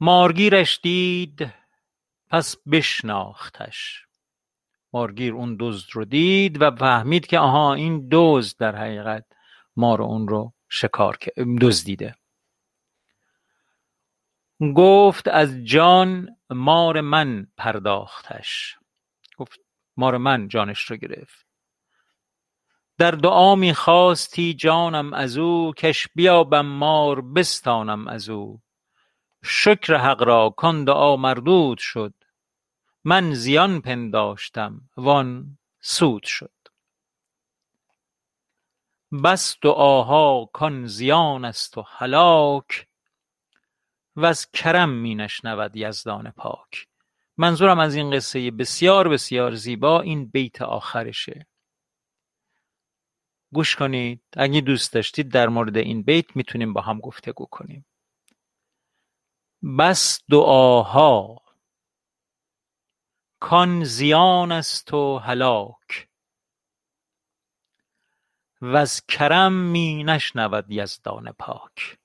[0.00, 1.54] مارگیرش دید
[2.30, 4.06] پس بشناختش.
[4.92, 9.24] مارگیر اون دزد رو دید و فهمید که آها این دزد در حقیقت
[9.76, 11.18] مار اون رو شکار
[11.60, 12.14] دزدیده.
[14.60, 18.78] گفت از جان مار من پرداختش.
[19.36, 19.60] گفت
[19.96, 21.46] مار من جانش رو گرفت.
[22.98, 28.60] در دعا می خواستی جانم از او کش بیابم مار بستانم از او.
[29.44, 32.14] شکر حق را کان دعا مردود شد.
[33.04, 36.52] من زیان پنداشتم وان سود شد.
[39.24, 42.86] بس دعاها کان زیان است و هلاک.
[44.16, 46.88] وز کرم می نشنود یزدان پاک.
[47.36, 51.46] منظورم از این قصه بسیار بسیار زیبا این بیت آخرشه.
[53.52, 54.22] گوش کنید.
[54.32, 57.86] اگه دوست داشتید در مورد این بیت می‌تونیم با هم گفتگو کنیم.
[59.78, 61.42] بس دعاها.
[63.40, 66.08] کان زیان است و هلاک.
[68.62, 71.98] وز کرم می نشنود یزدان پاک.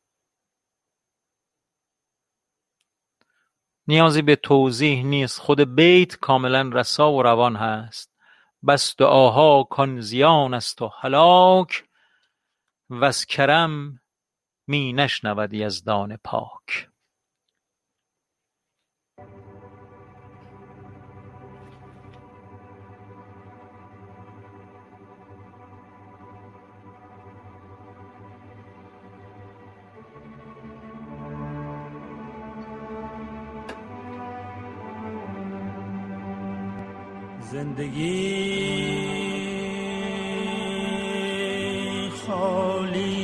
[3.91, 5.39] نیازی به توضیح نیست.
[5.39, 8.11] خود بیت کاملا رسا و روان هست.
[8.67, 11.83] بس دعاها کان زیان است و هلاک
[12.89, 13.99] وز کرم
[14.67, 16.90] می نشنود یزدان پاک.
[37.51, 39.01] زندگی
[42.27, 43.20] خالی.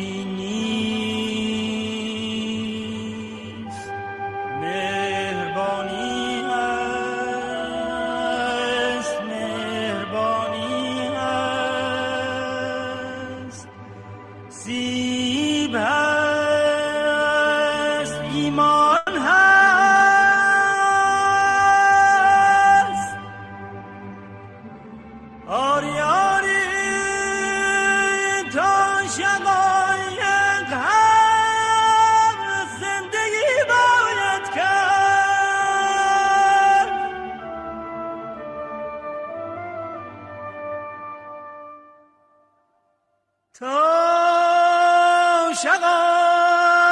[43.59, 46.83] تا شقایق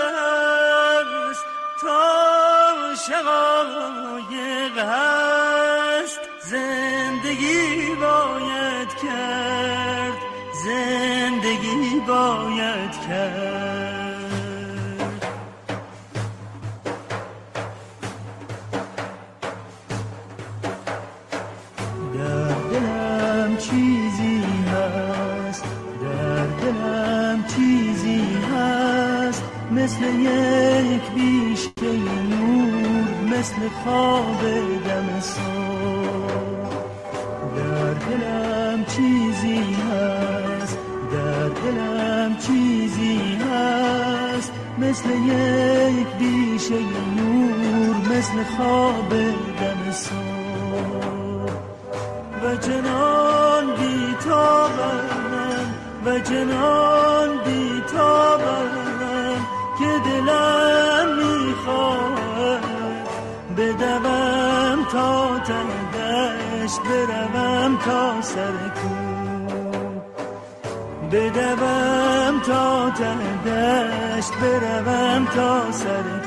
[0.00, 1.44] هست
[1.80, 10.18] تا شقایق هست زندگی باید کرد
[10.64, 13.61] زندگی باید کرد.
[30.20, 31.92] یک بیشه
[32.30, 34.40] نور مثل خواب
[34.86, 35.20] دم
[37.56, 40.78] در دلم چیزی هست
[41.12, 44.52] در دلم چیزی هست.
[44.78, 46.74] مثل یک بیشه
[47.16, 49.92] نور مثل خواب دم
[52.42, 55.02] و جنان بیتابم
[56.06, 58.31] و جنان بیتابم
[63.82, 68.52] بدوم تا تندش بروم تا سر
[71.10, 76.21] بدوم تا تندش بروم تا سر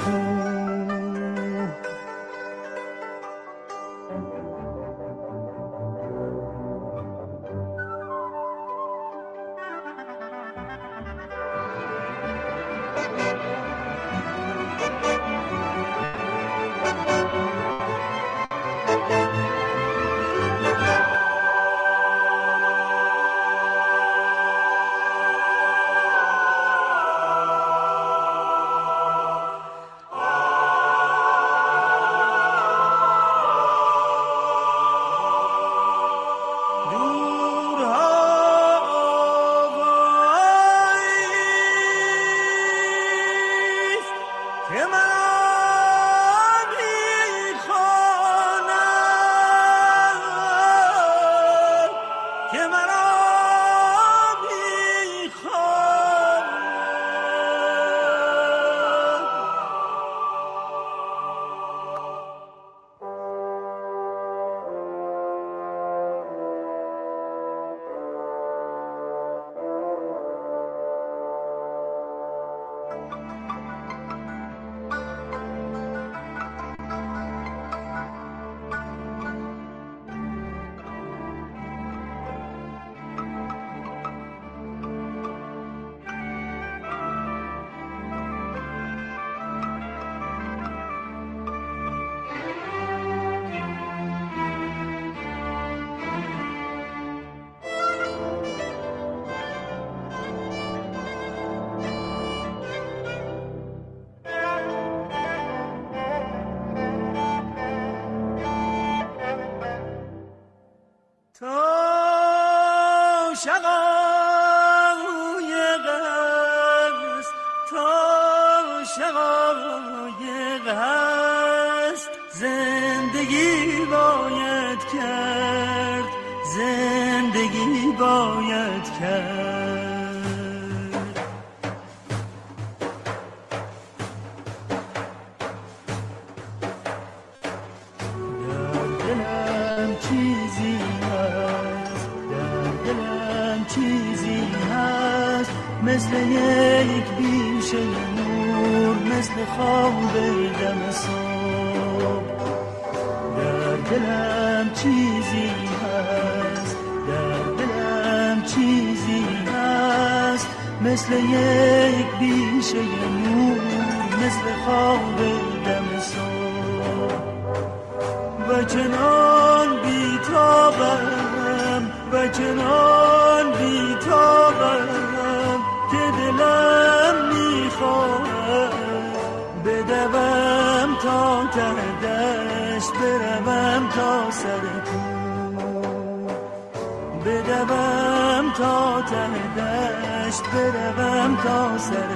[190.56, 192.12] بروم تا سر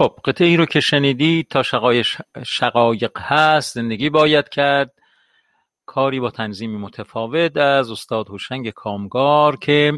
[0.00, 1.62] خب قطعه ای رو که شنیدی تا
[2.44, 4.94] شقایق هست زندگی باید کرد.
[5.86, 9.92] کاری با تنظیمی متفاوت از استاد هوشنگ کامگار که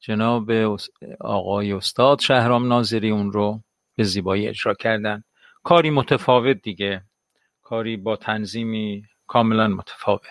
[0.00, 0.50] جناب
[1.20, 3.62] آقای استاد شهرام ناظری اون رو
[3.96, 5.24] به زیبایی اجرا کردن.
[5.62, 7.02] کاری متفاوت دیگه.
[7.62, 10.22] کاری با تنظیمی کاملا متفاوت.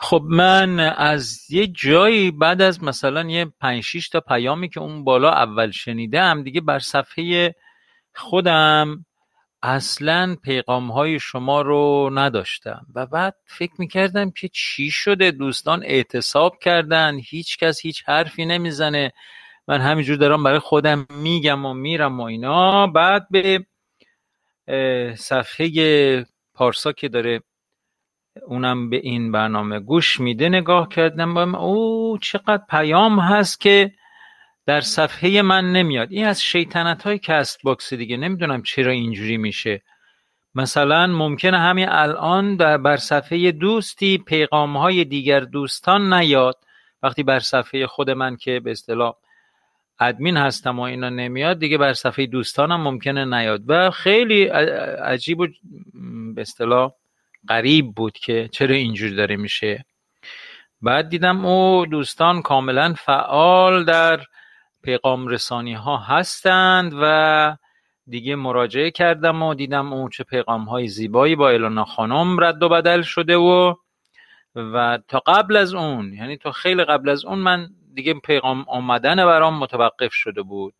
[0.00, 5.04] خب من از یه جایی بعد از مثلا یه پنج شیش تا پیامی که اون
[5.04, 7.54] بالا اول شنیدم دیگه بر صفحه
[8.14, 9.04] خودم
[9.62, 12.86] اصلا پیغام های شما رو نداشتم.
[12.94, 19.12] و بعد فکر می‌کردم که چی شده؟ دوستان اعتصاب کردن هیچ کس هیچ حرفی نمی‌زنه.
[19.68, 22.86] من همینجور دارم برای خودم میگم و میرم و اینا.
[22.86, 23.66] بعد به
[25.16, 27.40] صفحه پارسا که داره
[28.46, 33.92] اونم به این برنامه گوش میده نگاه کردم با او چقدر پیام هست که
[34.66, 36.08] در صفحه من نمیاد.
[36.10, 39.82] این از شیطنت های کست باکس دیگه نمی‌دونم چرا اینجوری میشه.
[40.54, 46.56] مثلا ممکنه همین الان در بر صفحه دوستی پیغام های دیگر دوستان نیاد.
[47.02, 49.14] وقتی بر صفحه خود من که به اصطلاح
[50.00, 53.62] ادمین هستم و اینا نمیاد دیگه بر صفحه دوستانم ممکنه نیاد.
[53.66, 55.46] و خیلی عجیب و
[56.34, 56.92] به اصطلاح
[57.48, 59.84] غریب بود که چرا اینجور داره میشه.
[60.82, 64.20] بعد دیدم او دوستان کاملا فعال در
[64.82, 67.56] پیغام رسانی ها هستند و
[68.06, 72.68] دیگه مراجعه کردم و دیدم اون چه پیغام های زیبایی با الانا خانم رد و
[72.68, 73.74] بدل شده و
[74.54, 79.16] و تا قبل از اون یعنی تا خیلی قبل از اون من دیگه پیغام آمدن
[79.16, 80.74] برام متوقف شده بود.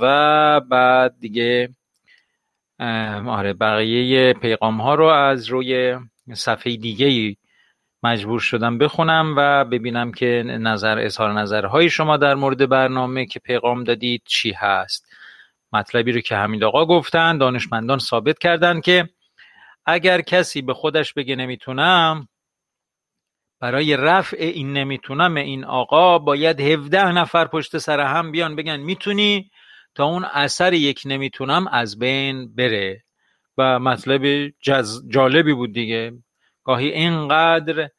[0.00, 1.74] و بعد دیگه
[3.28, 5.98] آره بقیه پیغام ها رو از روی
[6.34, 7.36] صفحه دیگه
[8.02, 13.84] مجبور شدم بخونم و ببینم که نظر اظهار نظرهای شما در مورد برنامه که پیغام
[13.84, 15.06] دادید چی هست.
[15.72, 19.08] مطلبی رو که حمید آقا گفتن دانشمندان ثابت کردن که
[19.86, 22.28] اگر کسی به خودش بگه نمی‌تونم
[23.60, 29.50] برای رفع این نمی‌تونم این آقا باید 17 نفر پشت سر هم بیان بگن می‌تونی؟
[29.94, 33.04] تا اون اثر یک نمی‌تونم از بین بره.
[33.58, 34.52] و مطلب
[35.08, 36.12] جالبی بود دیگه.
[36.64, 37.90] گاهی اینقدر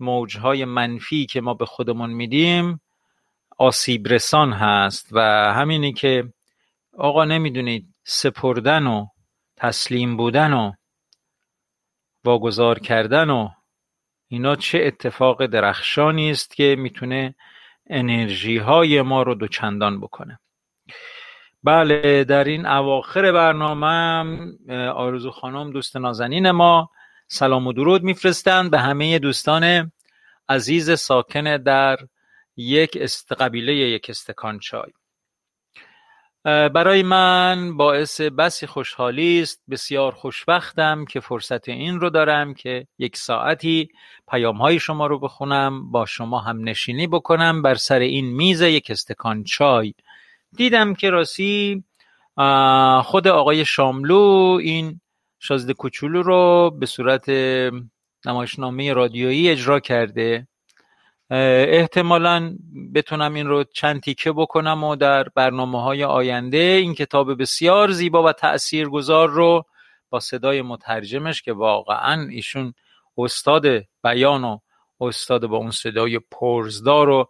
[0.00, 2.80] موجهای منفی که ما به خودمون میدیم
[3.58, 5.20] آسیب رسان هست و
[5.54, 6.32] همینی که
[6.98, 9.06] آقا نمی‌دونید سپردن و
[9.56, 10.72] تسلیم بودن و
[12.24, 13.48] واگذار کردن و
[14.28, 17.34] اینا چه اتفاق درخشانی است که می‌تونه
[17.90, 20.40] انرژی های ما رو دوچندان بکنه.
[21.68, 24.24] بله در این اواخر برنامه
[24.90, 26.90] آرزو خانم دوست نازنین ما
[27.26, 28.70] سلام و درود میفرستند.
[28.70, 29.92] به همه دوستان
[30.48, 31.96] عزیز ساکن در
[32.56, 34.92] یک است قبیله یک استکان چای.
[36.44, 39.62] برای من باعث بسی خوشحالی است.
[39.70, 43.88] بسیار خوشبختم که فرصت این رو دارم که یک ساعتی
[44.30, 48.90] پیام های شما رو بخونم با شما هم نشینی بکنم بر سر این میز یک
[48.90, 49.94] استکان چای.
[50.56, 51.84] دیدم که راستی
[53.04, 55.00] خود آقای شاملو این
[55.38, 57.28] شازده کوچولو رو به صورت
[58.26, 60.48] نمایشنامه رادیویی اجرا کرده.
[61.30, 62.56] احتمالا
[62.94, 68.22] بتونم این رو چند تیکه بکنم و در برنامه های آینده این کتاب بسیار زیبا
[68.22, 69.64] و تأثیرگذار رو
[70.10, 72.74] با صدای مترجمش که واقعا ایشون
[73.18, 73.66] استاد
[74.04, 74.58] بیان و
[75.00, 77.28] استاد با اون صدای پرزدار و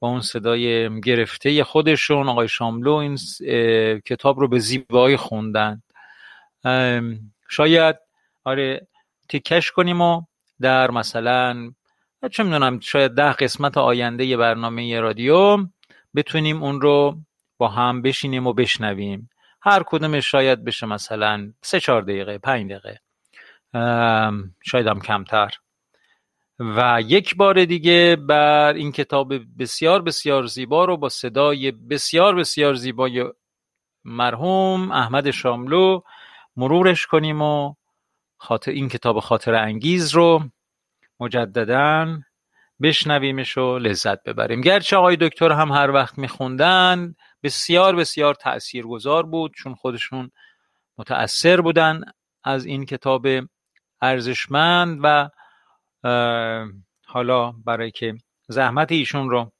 [0.00, 3.16] با اون صدای گرفته خودشون آقای شاملو این
[4.06, 5.82] کتاب رو به زیبایی خوندن.
[7.48, 7.96] شاید
[8.44, 8.86] آره
[9.28, 10.22] تیکش کنیم و
[10.60, 11.72] در مثلا
[12.30, 15.58] چه می‌دونم شاید ده قسمت آینده برنامه رادیو
[16.14, 17.18] بتونیم اون رو
[17.58, 19.30] با هم بشینیم و بشنویم.
[19.62, 23.00] هر کدومش شاید بشه مثلا سه چهار دقیقه پنج دقیقه.
[24.62, 25.50] شاید هم کمتر.
[26.60, 32.74] و یک بار دیگه بر این کتاب بسیار بسیار زیبا رو با صدای بسیار بسیار
[32.74, 33.24] زیبای
[34.04, 36.00] مرحوم احمد شاملو
[36.56, 37.74] مرورش کنیم و
[38.36, 40.42] خاطر این کتاب خاطر انگیز رو
[41.20, 42.18] مجددا
[42.82, 44.60] بشنویمش و لذت ببریم.
[44.60, 50.30] گرچه آقای دکتر هم هر وقت میخوندن بسیار بسیار تاثیرگذار بود چون خودشون
[50.98, 52.00] متأثر بودن
[52.44, 53.26] از این کتاب
[54.02, 55.30] ارزشمند و
[57.06, 58.14] حالا برای که
[58.48, 59.52] زحمت ایشون رو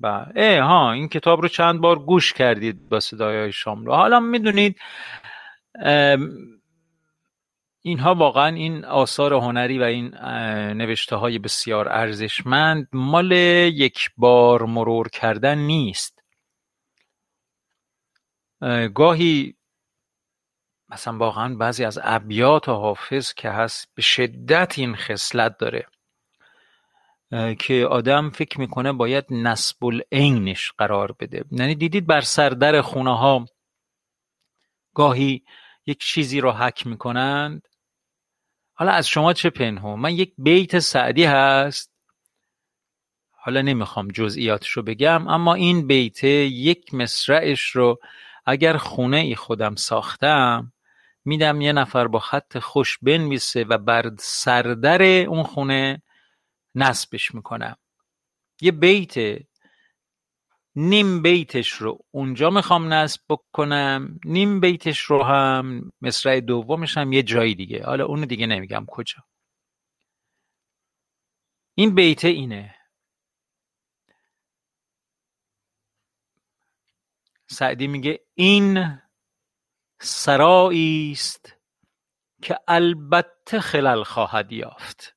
[0.00, 3.94] با اه ها این کتاب رو چند بار گوش کردید با صدای رو.
[3.94, 4.80] حالا می‌دونید
[7.82, 10.14] اینها واقعا این آثار هنری و این
[10.74, 16.22] نوشته های بسیار ارزشمند مال یک بار مرور کردن نیست.
[18.94, 19.57] گاهی
[20.90, 25.86] مثلا واقعا بعضی از ابیات حافظ که هست به شدت این خصلت داره
[27.58, 31.44] که آدم فکر می‌کنه باید نسب العینش قرار بده.
[31.50, 33.46] یعنی دیدید بر سردر خونه ها
[34.94, 35.44] گاهی
[35.86, 37.68] یک چیزی رو حک می‌کنند.
[38.74, 41.92] حالا از شما چه پنهون؟ من یک بیت سعدی هست.
[43.30, 47.98] حالا نمی‌خوام جزئیاتش رو بگم اما این بیت یک مصرعش رو
[48.46, 50.72] اگر خونه ای خودم ساختم
[51.28, 56.02] میدم یه نفر با خط خوش بنویسه و بر سردر اون خونه
[56.74, 57.76] نصبش می‌کنم.
[58.60, 59.14] یه بیت
[60.76, 67.22] نیم بیتش رو اونجا می‌خوام نصب بکنم نیم بیتش رو هم مصرع دومش هم یه
[67.22, 67.84] جایی دیگه.
[67.84, 69.24] حالا اونو دیگه نمیگم کجا.
[71.74, 72.74] این بیت اینه.
[77.50, 78.98] سعدی میگه این
[80.00, 81.56] سرایی است
[82.42, 85.14] که البته خلل خواهد یافت.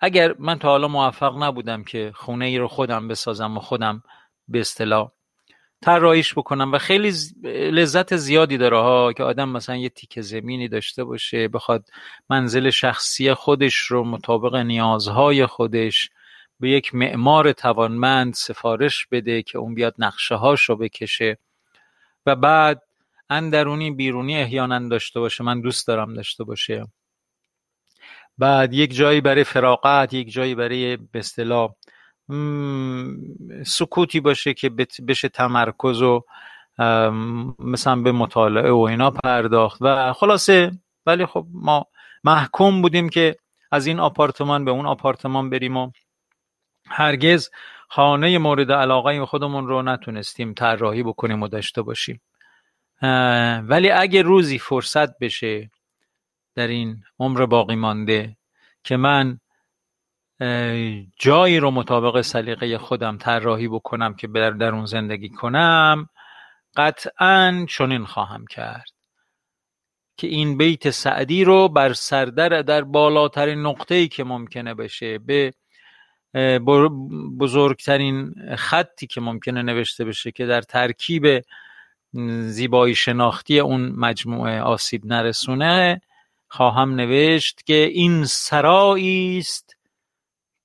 [0.00, 4.02] اگر من تا حالا موفق نبودم که خونه ای رو خودم بسازم و خودم
[4.48, 5.12] به اصطلاح
[5.82, 7.12] طراحیش بکنم و خیلی
[7.70, 11.88] لذت زیادی داره ها که آدم مثلا یه تیکه زمینی داشته باشه بخواد
[12.30, 16.10] منزل شخصی خودش رو مطابق نیازهای خودش
[16.60, 21.38] به یک معمار توانمند سفارش بده که اون بیاد نقشه هاش بکشه
[22.26, 22.82] و بعد
[23.30, 25.44] اندرونی بیرونی احیانا داشته باشه.
[25.44, 26.86] من دوست دارم داشته باشه.
[28.38, 31.74] بعد یک جایی برای فراغت یک جایی برای به اصطلاح
[33.66, 34.70] سکوتی باشه که
[35.08, 36.24] بشه تمرکز و
[37.58, 39.78] مثلا به مطالعه و اینا پرداخت.
[39.80, 40.72] و خلاصه
[41.06, 41.86] ولی خب ما
[42.24, 43.36] محکوم بودیم که
[43.70, 45.90] از این آپارتمان به اون آپارتمان بریم و
[46.86, 47.50] هرگز
[47.88, 52.20] خانه مورد علاقه خودمون رو نتونستیم طراحی بکنیم و داشته باشیم.
[53.62, 55.70] ولی اگه روزی فرصت بشه
[56.54, 58.36] در این عمر باقی مانده
[58.84, 59.40] که من
[61.18, 66.08] جایی رو مطابق سلیقه خودم طراحی بکنم که در اون زندگی کنم
[66.76, 68.90] قطعا چنین خواهم کرد
[70.16, 75.52] که این بیت سعدی رو بر سردر در بالاترین نقطه ای که ممکنه بشه به
[77.38, 81.44] بزرگترین خطی که ممکنه نوشته بشه که در ترکیب
[82.46, 86.00] زیبایی شناختی اون مجموعه آسیب نرسونه
[86.48, 89.76] خواهم نوشت که این سرایی است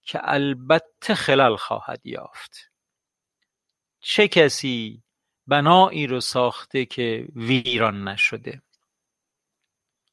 [0.01, 2.71] که البته خلل خواهد یافت.
[3.99, 5.03] چه کسی
[5.47, 8.61] بنایی رو ساخته که ویران نشده؟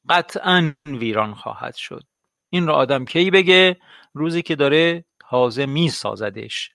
[0.09, 2.03] قطعا ویران خواهد شد.
[2.49, 3.77] این رو آدم کی بگه؟
[4.13, 6.71] روزی که داره تازه می سازدش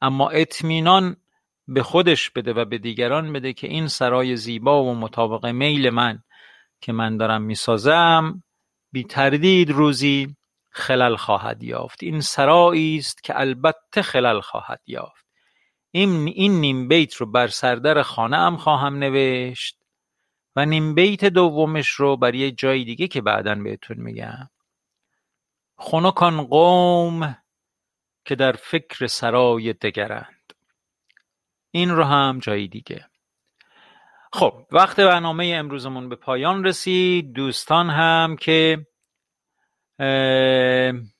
[0.00, 1.16] اما اطمینان
[1.68, 6.22] به خودش بده و به دیگران بده که این سرای زیبا و مطابق میل من
[6.80, 8.42] که من دارم می‌سازم
[8.92, 10.36] بی تردید روزی
[10.70, 12.02] خلل خواهد یافت.
[12.02, 15.26] این سرایی است که البته خلل خواهد یافت.
[15.90, 19.78] این این نیم بیت رو بر سردر خانه ام خواهم نوشت
[20.56, 24.50] و نیم بیت دومش رو بر یه جای دیگه که بعدا بهتون میگم.
[25.78, 27.36] خنکان قوم
[28.24, 30.37] که در فکر سرای دگرند.
[31.70, 33.06] این رو هم جایی دیگه.
[34.32, 37.32] خب وقت برنامه امروزمون به پایان رسید.
[37.32, 38.86] دوستان هم که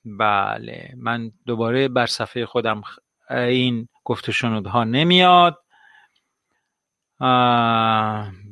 [0.05, 2.83] بله من دوباره بر صفحه خودم
[3.31, 5.59] این گفت شنودها نمیاد.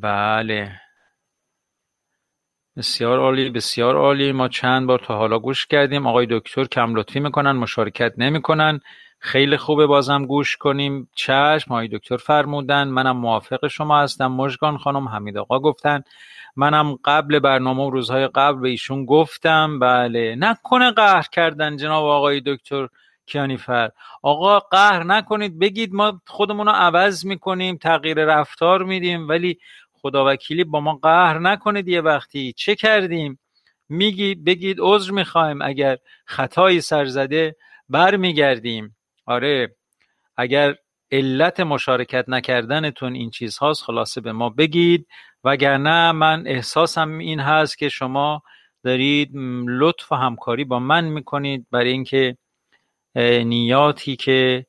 [0.02, 0.80] بله.
[2.76, 4.32] بسیار عالی بسیار عالی.
[4.32, 6.06] ما چند بار تا حالا گوش کردیم.
[6.06, 8.80] آقای دکتر کم لطفی می‌کنن مشارکت نمی‌کنن.
[9.18, 11.08] خیلی خوبه بازم گوش کنیم.
[11.14, 14.32] چشم آقای دکتر فرمودن منم موافق شما هستم.
[14.32, 16.02] مژگان خانم حمید آقا گفتن
[16.56, 19.78] منم قبل برنامه و روزهای قبل به ایشون گفتم.
[19.78, 22.88] بله نکنه قهر کردن جناب آقای دکتر
[23.26, 23.90] کیانیفر.
[24.22, 25.58] آقا قهر نکنید.
[25.58, 29.58] بگید ما خودمون رو عوض می‌کنیم تغییر رفتار میدیم ولی
[29.92, 32.52] خداوکیلی با ما قهر نکنید یه وقتی.
[32.52, 33.38] چه کردیم؟
[33.88, 35.62] میگی بگید عذر می‌خوایم.
[35.62, 35.96] اگر
[36.26, 37.56] خطایی سرزده
[37.88, 38.96] برمیگردیم.
[39.26, 39.76] آره
[40.36, 40.74] اگر
[41.10, 45.08] علت مشارکت نکردنتون این چیز هاست خلاصه به ما بگید.
[45.44, 48.42] وگرنه من احساسم این هست که شما
[48.84, 49.30] دارید
[49.66, 52.36] لطف و همکاری با من می‌کنید برای اینکه
[53.44, 54.66] نیاتی که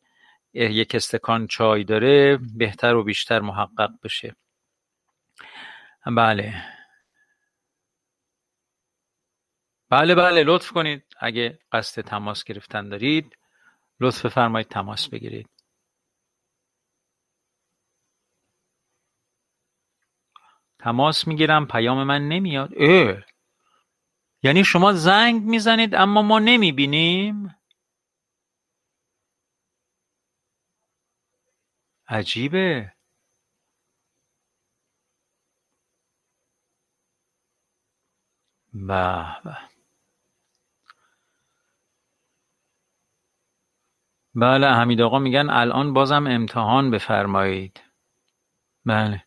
[0.54, 4.36] یک استکان چای داره بهتر و بیشتر محقق بشه.
[6.06, 6.54] بله.
[9.90, 11.04] بله بله لطف کنید.
[11.20, 13.38] اگه قصد تماس گرفتن دارید.
[14.00, 15.50] لطف فرمایید تماس بگیرید.
[20.80, 22.70] تماس می‌گیرم پیام من نمیاد.
[22.78, 23.18] اه.
[24.44, 27.56] یعنی شما زنگ می‌زنید اما ما نمی‌بینیم؟
[32.10, 32.92] عجیبه.
[38.74, 39.68] به.
[44.40, 47.82] بله حمید آقا میگن الان بازم امتحان بفرمایید.
[48.86, 49.24] بله.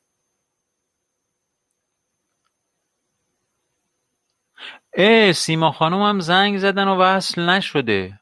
[4.97, 8.21] اه سیما خانم هم زنگ زدن و وصل نشده.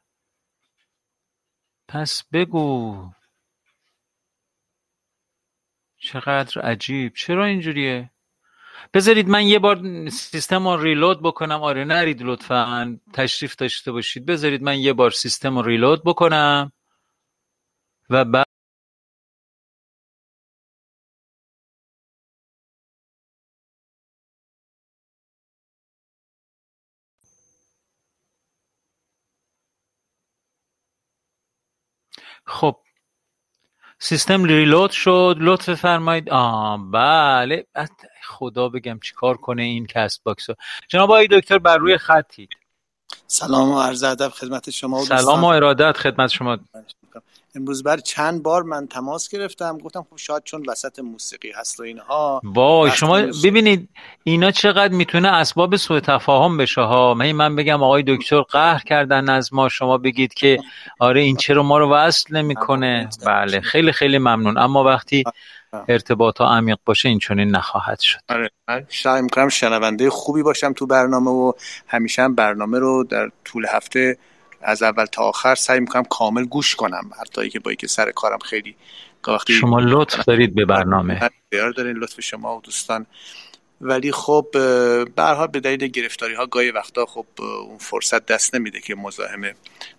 [1.88, 3.10] پس بگو.
[5.98, 7.14] چقدر عجیب.
[7.14, 8.10] چرا اینجوریه؟
[8.94, 11.62] بذارید من یه بار سیستم رو ریلود بکنم.
[11.62, 12.98] آره نرید لطفا.
[13.12, 14.26] تشریف داشته باشید.
[14.26, 16.72] بذارید من یه بار سیستم رو ریلود بکنم.
[18.10, 18.46] و بعد
[32.46, 32.76] خب
[33.98, 35.36] سیستم reload شد.
[35.38, 36.30] لطف فرمایید.
[36.30, 37.66] آه بله.
[38.24, 40.56] خدا بگم چیکار کنه این کست باکس رو.
[40.88, 42.50] جناب آقای دکتر بر روی خطید.
[43.26, 46.58] سلام و عرض ادب خدمت شما و سلام و ارادت خدمت شما.
[47.58, 51.82] امروز بر چند بار من تماس گرفتم گفتم خب شاید چون وسط موسیقی هست و
[51.82, 53.88] اینها وای شما ببینید
[54.24, 59.28] اینا چقدر می‌تونه اسباب سوء تفاهم بشه ها؟ من من بگم آقای دکتر قهر کردن
[59.28, 60.58] از ما شما بگید که
[60.98, 63.08] آره این چرا ما رو وصل نمی‌کنه.
[63.26, 64.58] بله خیلی خیلی ممنون.
[64.58, 65.24] اما وقتی
[65.88, 68.20] ارتباط ها عمیق باشه این چونین نخواهد شد.
[68.28, 71.52] آره من سعی می‌کنم شنونده خوبی باشم تو برنامه و
[71.88, 74.18] همیشه هم برنامه رو در طول هفته
[74.62, 77.10] از اول تا آخر سعی می‌کنم کامل گوش کنم.
[77.20, 78.76] حتی که با که سر کارم خیلی
[79.28, 81.30] وقتی شما لطف دارید به برنامه.
[81.50, 83.06] بیار دارین لطف شما و دوستان.
[83.80, 84.46] ولی خب
[85.18, 89.40] حال به دلیل گرفتاری ها گاهی وقتا خب اون فرصت دست نمیده که مزاحم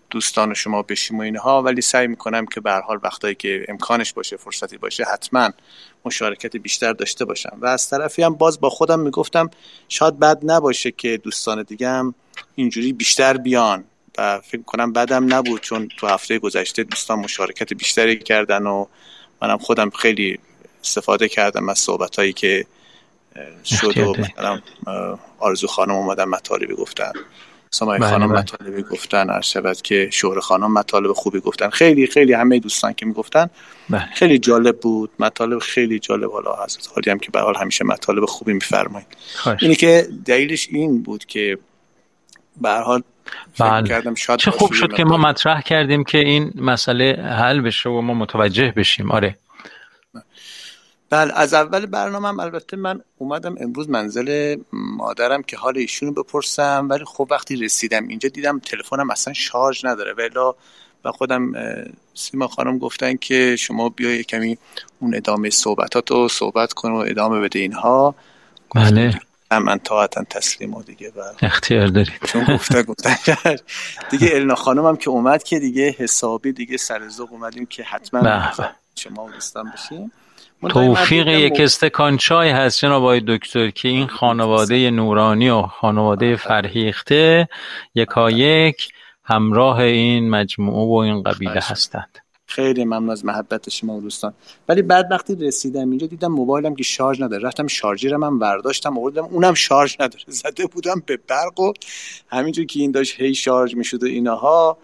[0.10, 1.62] دوستان شما بشیم و اینها.
[1.62, 5.50] ولی سعی می‌کنم که به حال وقتایی که امکانش باشه فرصتی باشه حتما
[6.06, 7.58] مشارکت بیشتر داشته باشم.
[7.62, 9.50] و از طرفی هم باز با خودم می‌گفتم
[9.90, 12.16] شاید بد نباشه که دوستان دیگه هم
[12.56, 13.84] اینجوری بیشتر بیان.
[14.20, 18.86] و فکر کنم بدم نبود چون تو هفته گذشته دوستان مشارکت بیشتری کردن و
[19.42, 20.40] منم خودم خیلی
[20.84, 22.66] استفاده کردم از صحبت هایی که
[23.66, 24.62] شد و مثلا
[25.40, 27.12] آرزو خانم اومدن مطالبی گفتن.
[27.72, 28.40] سمای بله، خانم بله.
[28.40, 31.70] مطالبی گفتن هر شود که شهر خانم مطالب خوبی گفتن.
[31.70, 33.50] خیلی خیلی همه دوستان که می‌گفتن
[33.90, 34.06] بله.
[34.14, 35.12] خیلی جالب بود.
[35.20, 36.32] مطالب خیلی جالب.
[36.32, 39.08] حالا هست حالی هم که به حال همیشه مطالب خوبی میفرمایید.
[39.62, 41.58] اینی که دلیلش این بود که
[42.62, 43.04] به حال
[43.60, 44.14] بله.
[44.38, 48.74] چه خوب شد که ما مطرح کردیم که این مسئله حل بشه و ما متوجه
[48.76, 49.12] بشیم.
[49.12, 49.36] آره.
[51.10, 56.88] بله از اول برنامه هم البته من اومدم امروز منزل مادرم که حال ایشونو بپرسم
[56.90, 60.14] ولی خب وقتی رسیدم اینجا دیدم تلفنم اصلا شارژ نداره.
[60.14, 60.30] ولی
[61.06, 61.52] و خودم
[62.14, 64.58] سیما خانم گفتن که شما بیا کمی
[65.00, 68.16] اون ادامه صحبتات رو صحبت کن و ادامه بده اینها.
[68.76, 69.20] بله.
[69.52, 72.22] من طاعتا تسلیم و دیگه بر اختیار دارید.
[72.26, 73.16] چون گفته گفتن
[74.12, 78.52] دیگه النا خانم هم که اومد که دیگه حسابی دیگه سر زوق اومدیم که حتما
[78.96, 80.12] شما دوستان بشیم.
[80.70, 87.50] توفیق یک استکان چای هست جناب آقای دکتر که این خانواده نورانی و خانواده فرهیخته
[87.96, 88.90] یکایک
[89.24, 92.20] همراه این مجموعه و این قبیله هستند.
[92.50, 94.34] خیلی ممنون از محبت شما و دوستان.
[94.70, 97.48] ولی بعد وقتی رسیدم اینجا دیدم موبایلم که شارژ نداره.
[97.48, 100.24] رفتم شارژرم من برداشتم آوردم اونم شارژ نداره.
[100.44, 101.74] زده بودم به برق و
[102.28, 104.78] همینجور که این داشت هی شارژ می‌شد و اینها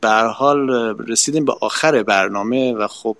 [0.00, 0.70] به حال
[1.08, 3.16] رسیدیم به آخر برنامه و خب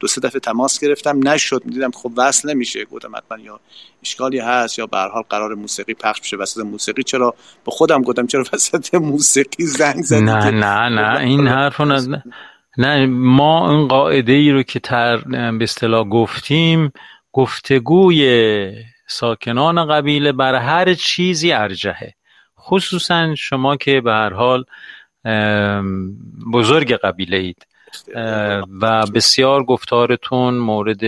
[0.00, 1.28] دو سه دفعه تماس گرفتم.
[1.28, 1.62] نشد.
[1.68, 2.84] دیدم خب وصل نمیشه.
[2.84, 3.60] گفتم حتما یا
[4.02, 6.36] اشکالی هست یا به حال قرار موسیقی پخش بشه.
[6.36, 11.20] وسط موسیقی چرا؟ با خودم گفتم چرا وسط موسیقی زنگ زدی نه نه نه.
[11.20, 12.22] این حرف نه
[12.78, 15.16] نه ما این قاعده ای رو که تر
[15.52, 16.92] به اصطلاح گفتیم
[17.32, 18.72] گفتگوی
[19.06, 22.14] ساکنان قبیله بر هر چیزی ارجهه
[22.58, 24.64] خصوصا شما که به هر حال
[26.52, 27.66] بزرگ قبیله اید
[28.80, 31.02] و بسیار گفتارتون مورد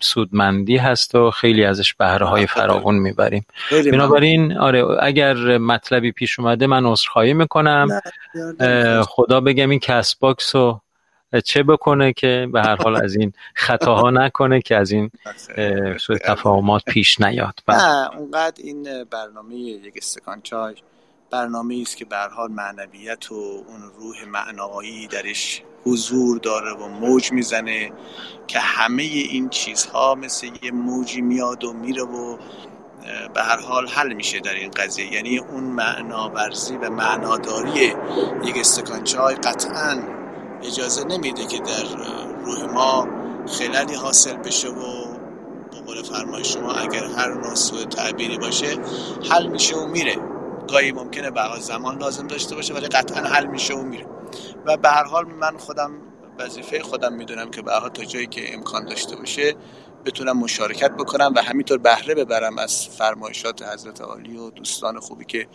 [0.00, 3.46] سودمندی هست و خیلی ازش بهره های فراوان می‌بریم.
[3.92, 7.88] بنابراین آره اگر مطلبی پیش اومده من عذرخواهی می‌کنم.
[9.08, 10.80] خدا بگم این کست باکس رو
[11.44, 15.10] چه بکنه که به هر حال از این خطاها نکنه که از این
[16.04, 17.54] سوء تفاهمات پیش نیاد.
[17.68, 20.74] نه اونقدر این برنامه یک استکان چای
[21.30, 26.88] برنامه است که به هر حال معنویت و اون روح معنایی درش حضور داره و
[26.88, 27.92] موج می‌زنه
[28.46, 32.36] که همه این چیزها مثل یه موجی میاد و میره و
[33.34, 35.12] به هر حال حل میشه در این قضیه.
[35.12, 37.94] یعنی اون معناورزی و معناداری
[38.44, 40.02] یک استکان چای قطعا
[40.62, 41.84] اجازه نمیده که در
[42.44, 43.08] روح ما
[43.46, 45.14] خلالی حاصل بشه و
[45.70, 48.76] به قول فرمای شما اگر هر نوع سوء تعبیری باشه
[49.30, 50.16] حل میشه و میره.
[50.68, 54.06] گاهی ممکنه به زمان لازم داشته باشه ولی قطعا حل میشه و میره.
[54.66, 55.90] و به هر حال من خودم
[56.38, 59.54] وظیفه خودم می‌دونم که به تا جایی که امکان داشته باشه
[60.04, 65.46] بتونم مشارکت بکنم و همینطور بهره ببرم از فرمایشات حضرت عالی و دوستان خوبی که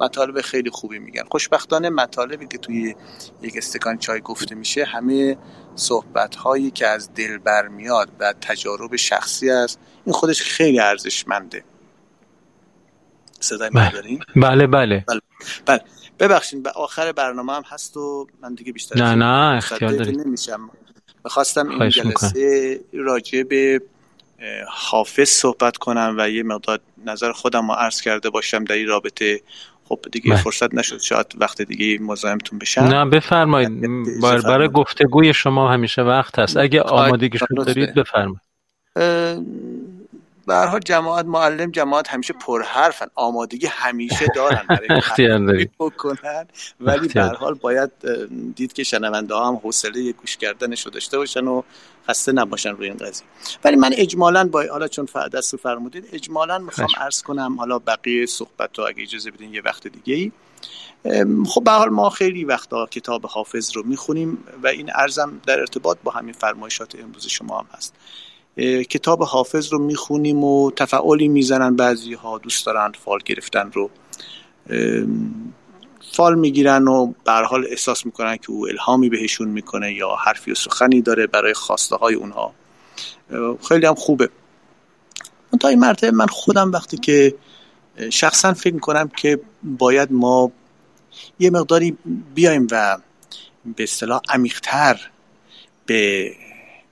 [0.00, 1.22] مطالب خیلی خوبی میگن.
[1.30, 2.94] خوشبختانه مطالبی که توی
[3.42, 5.38] یک استکان چای گفته میشه همه
[5.74, 11.64] صحبت هایی که از دل برمیاد و تجارب شخصی است این خودش خیلی ارزشمنده.
[13.40, 14.18] صدای من بله.
[14.36, 15.04] بله بله.
[15.08, 15.20] بله,
[15.66, 15.80] بله.
[16.18, 20.70] ببخشید آخر برنامه هم هست و من دیگه بیشتر نه نه اختیار نمیشم.
[21.24, 23.82] می‌خواستم این جلسه راجع به
[24.68, 29.40] حافظ صحبت کنم و یه مقدار نظر خودم رو عرض کرده باشم در این رابطه.
[29.88, 30.42] خب دیگه بله.
[30.42, 31.00] فرصت نشد.
[31.00, 32.80] شاید وقت دیگه مزاحمتون بشم.
[32.80, 33.82] نه بفرمایید.
[34.20, 36.56] برای گفتگوی شما همیشه وقت هست.
[36.56, 38.40] اگه آمادگی شد دارید بفرمایید.
[40.48, 43.06] به هر جماعت معلم جماعت همیشه پرحرفن.
[43.14, 44.88] آمادگی همیشه دارن برای
[45.78, 46.46] بکنن.
[46.80, 47.90] ولی به حال باید
[48.56, 51.62] دید که شنونده ها هم حوصله گوش کردنش رو داشته باشن و
[52.08, 53.26] خسته نباشن روی این قضیه.
[53.64, 58.78] ولی من اجمالا با حالا چون دست فرمودید اجمالا می‌خوام عرض کنم حالا بقیه صحبت
[58.78, 60.32] رو اگه اجازه بدین یه وقت دیگه ای
[61.46, 65.98] خب به حال ما خیلی وقتا کتاب حافظ رو می‌خونیم و این ارزم در ارتباط
[66.04, 67.94] با همین فرمایشات امروز شما هم هست.
[68.90, 73.90] کتاب حافظ رو می‌خونیم و تفعالی می‌زنن بعضی ها دوست دارن فال گرفتن رو
[76.12, 80.54] فال می‌گیرن و به حال احساس می‌کنن که او الهامی بهشون می‌کنه یا حرفی و
[80.54, 82.54] سخنی داره برای خواسته های اونها
[83.68, 84.30] خیلی هم خوبه.
[85.60, 87.34] تا این مرتبه من خودم وقتی که
[88.10, 90.52] شخصا فکر می‌کنم که باید ما
[91.38, 91.96] یه مقداری
[92.34, 92.98] بیایم و
[93.76, 95.10] به اصطلاح عمیقتر
[95.86, 96.32] به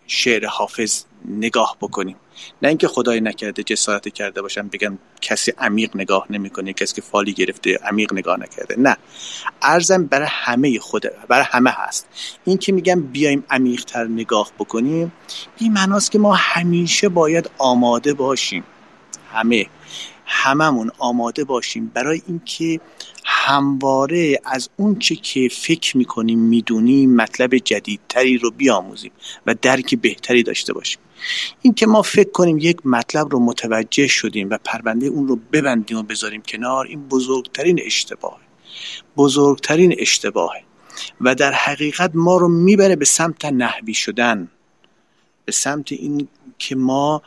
[0.06, 2.16] شعر حافظ نگاه بکنیم.
[2.62, 7.32] نه اینکه خدای نکرده جسارت کرده باشم بگم کسی عمیق نگاه نمی‌کنه کسی که فالی
[7.32, 8.74] گرفته عمیق نگاه نکرده.
[8.78, 8.96] نه.
[9.62, 12.06] ارزم برای همه خود برای همه هست.
[12.44, 15.12] این که میگم بیایم عمیقتر نگاه بکنیم
[15.58, 18.64] این معناست که ما همیشه باید آماده باشیم.
[19.32, 19.66] همه.
[20.26, 21.90] هممون آماده باشیم.
[21.94, 22.80] برای اینکه
[23.24, 29.12] همواره از اون چه که فکر می‌کنیم می‌دونیم مطلب جدیدتری رو بیاموزیم
[29.46, 30.98] و درک بهتری داشته باشیم.
[31.62, 35.98] این که ما فکر کنیم یک مطلب رو متوجه شدیم و پرونده اون رو ببندیم
[35.98, 38.40] و بذاریم کنار این بزرگترین اشتباه
[39.16, 40.52] بزرگترین اشتباه
[41.20, 44.48] و در حقیقت ما رو می‌بره به سمت نحوی شدن.
[45.44, 46.28] به سمت این
[46.58, 47.22] که ما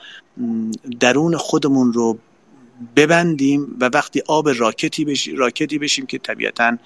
[0.99, 2.17] درون خودمون رو
[2.95, 6.77] ببندیم و وقتی آب راکتی بشیم, راکتی بشیم که طبیعتا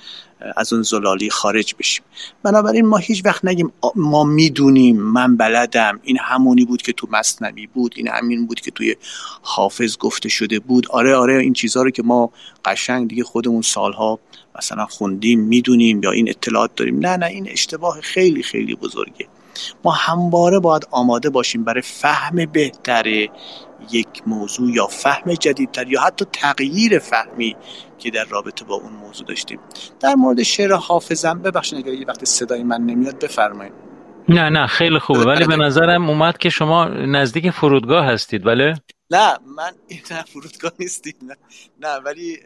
[0.58, 2.06] از اون زلالی خارج بشیم.
[2.44, 7.68] بنابراین ما هیچ وقت نگیم ما می‌دونیم من بلدم این همونی بود که تو مصنوی
[7.68, 8.96] بود این همین بود که توی
[9.42, 10.88] حافظ گفته شده بود.
[10.90, 12.32] آره آره این چیزها رو که ما
[12.66, 14.20] قشنگ دیگه خودمون سالها
[14.58, 17.00] مثلا خوندیم می‌دونیم یا این اطلاعات داریم.
[17.00, 19.28] نه نه این اشتباه خیلی خیلی بزرگه.
[19.84, 23.28] ما همواره باید آماده باشیم برای فهم بهتر
[23.92, 27.56] یک موضوع یا فهم جدیدتر یا حتی تغییر فهمی
[27.98, 29.60] که در رابطه با اون موضوع داشتیم.
[30.00, 33.74] در مورد شعر حافظم ببخشید اگر یه وقت صدای من نمیاد بفرمایید.
[34.30, 35.26] نه نه خیلی خوبه.
[35.26, 38.82] ولی به نظرم اومد که شما نزدیک فرودگاه هستید بله؟
[39.12, 41.14] نه من این فرودگاه نیستیم.
[41.22, 41.36] نه,
[41.80, 42.38] نه ولی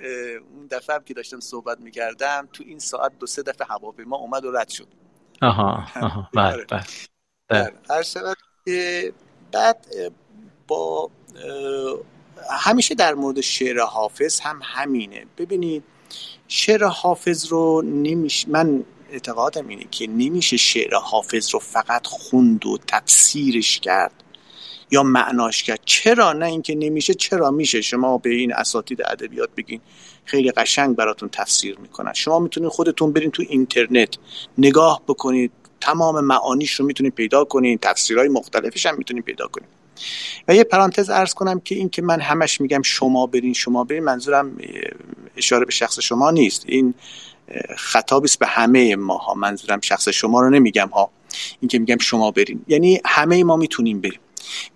[0.56, 4.46] اون دفعه هم که داشتم صحبت می‌کردم تو این ساعت دو سه دفعه هواپیما اومد
[4.46, 4.88] و رد شد.
[5.42, 6.30] آها آها.
[6.34, 6.66] بله آره.
[7.50, 7.72] بله,
[8.66, 9.14] بله.
[9.52, 9.86] بعد
[10.68, 11.10] با
[12.52, 15.26] همیشه در مورد شعر حافظ هم همینه.
[15.38, 15.84] ببینید
[16.48, 22.78] شعر حافظ رو نمیشه من اعتقادم اینه که نمیشه شعر حافظ رو فقط خوند و
[22.88, 24.24] تفسیرش کرد
[24.92, 25.80] یا معناش کرد.
[25.86, 29.82] چرا؟ نه اینکه نمیشه چرا میشه؟ شما به این اساتید ادبیات بگین.
[30.26, 32.14] خیلی قشنگ براتون تفسیر می‌کنن.
[32.14, 34.18] شما می‌تونید خودتون برین تو اینترنت
[34.58, 35.52] نگاه بکنید
[35.82, 39.77] تمام معانیش رو می‌تونید پیدا کنید تفسیرهای مختلفش هم می‌تونید پیدا کنید
[40.48, 44.03] و یه پرانتز ارز کنم که این که من همش میگم شما برین شما برین
[44.03, 44.57] منظورم
[45.38, 46.64] اشاره به شخص شما نیست.
[46.68, 46.94] این
[47.78, 49.34] خطابی به همه ماها.
[49.34, 51.10] منظورم شخص شما رو نمیگم ها.
[51.61, 52.61] این که میگم شما برین.
[52.68, 54.19] یعنی همه ما می‌تونیم بریم.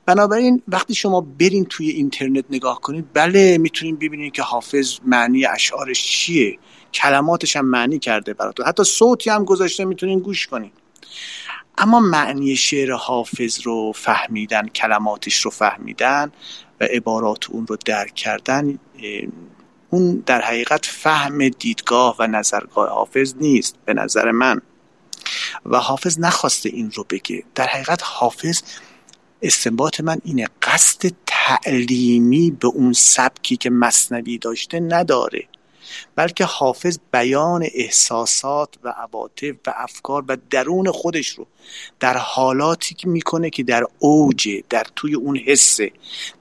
[0.05, 6.03] بنابراین وقتی شما برین توی اینترنت نگاه کنید بله می‌تونید ببینید که حافظ معنی اشعارش
[6.03, 6.57] چیه.
[6.93, 8.65] کلماتش هم معنی کرده براتون.
[8.65, 10.71] حتی صوتی هم گذاشته می‌تونین گوش کنید
[11.77, 16.31] اما معنی شعر حافظ رو فهمیدن کلماتش رو فهمیدن
[16.81, 18.79] و عبارات اون رو درک کردن
[19.89, 24.61] اون در حقیقت فهم دیدگاه و نظرگاه حافظ نیست به نظر من.
[25.65, 27.43] و حافظ نخواسته این رو بگه.
[27.55, 28.61] در حقیقت حافظ
[29.41, 35.47] استنباط من اینه قصد تعلیمی به اون سبکی که مصنوی داشته نداره.
[36.15, 41.47] بلکه حافظ بیان احساسات و عواطف و افکار و درون خودش رو
[41.99, 45.91] در حالاتی که می‌کنه که در اوج در توی اون حسه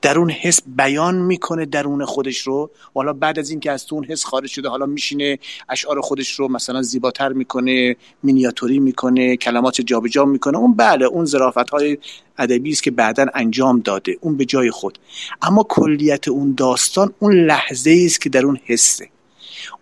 [0.03, 2.71] در اون حس بیان می‌کنه درون خودش رو.
[2.95, 6.49] حالا بعد از اینکه از تو اون حس خارج شده حالا میشینه اشعار خودش رو
[6.49, 10.59] مثلا زیباتر می‌کنه مینیاتوری می‌کنه کلمات جابجا می‌کنه.
[10.59, 11.99] اون بله اون ظرافت های
[12.39, 14.99] ادبی است که بعدا انجام داده اون به جای خود.
[15.43, 19.09] اما کلیت اون داستان اون لحظه است که در اون حسه.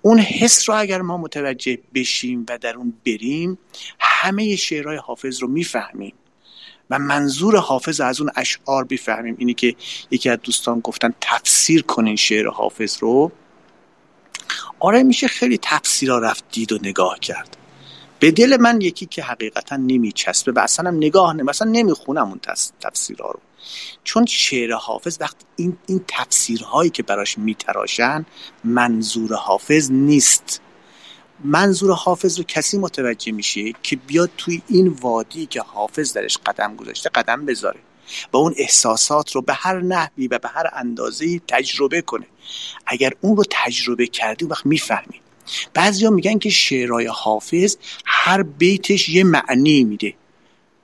[0.03, 3.59] اون حس رو اگر ما متوجه بشیم و در اون بریم
[4.01, 6.15] همه شعرهای حافظ رو می‌فهمیم
[6.91, 9.37] و منظور حافظ از اون اشعار بفهمیم.
[9.39, 9.75] اینی که
[10.11, 13.33] یکی از دوستان گفتن تفسیر کنین شعر حافظ رو.
[14.81, 17.57] آره میشه خیلی تفسیرها رفت دید و نگاه کرد.
[18.19, 22.41] به دل من یکی که حقیقتا نمیچسبه و اصلا نگاه نمی اصلا نمی‌خونم اون
[22.81, 23.41] تفسیرها رو.
[24.05, 28.27] چون شعر حافظ وقت این, این تفسیرهایی که براش میتراشن
[28.65, 30.61] منظور حافظ نیست.
[31.45, 36.77] منظور حافظ رو کسی متوجه میشه که بیاد توی این وادی که حافظ درش قدم
[36.77, 37.81] گذاشته قدم بذاره
[38.33, 42.27] و اون احساسات رو به هر نحوی و به هر اندازه تجربه کنه.
[42.87, 45.21] اگر اون رو تجربه کردی وقت می‌فهمی
[45.75, 50.15] بعضیا میگن که شعرهای حافظ هر بیتش یه معنی میده.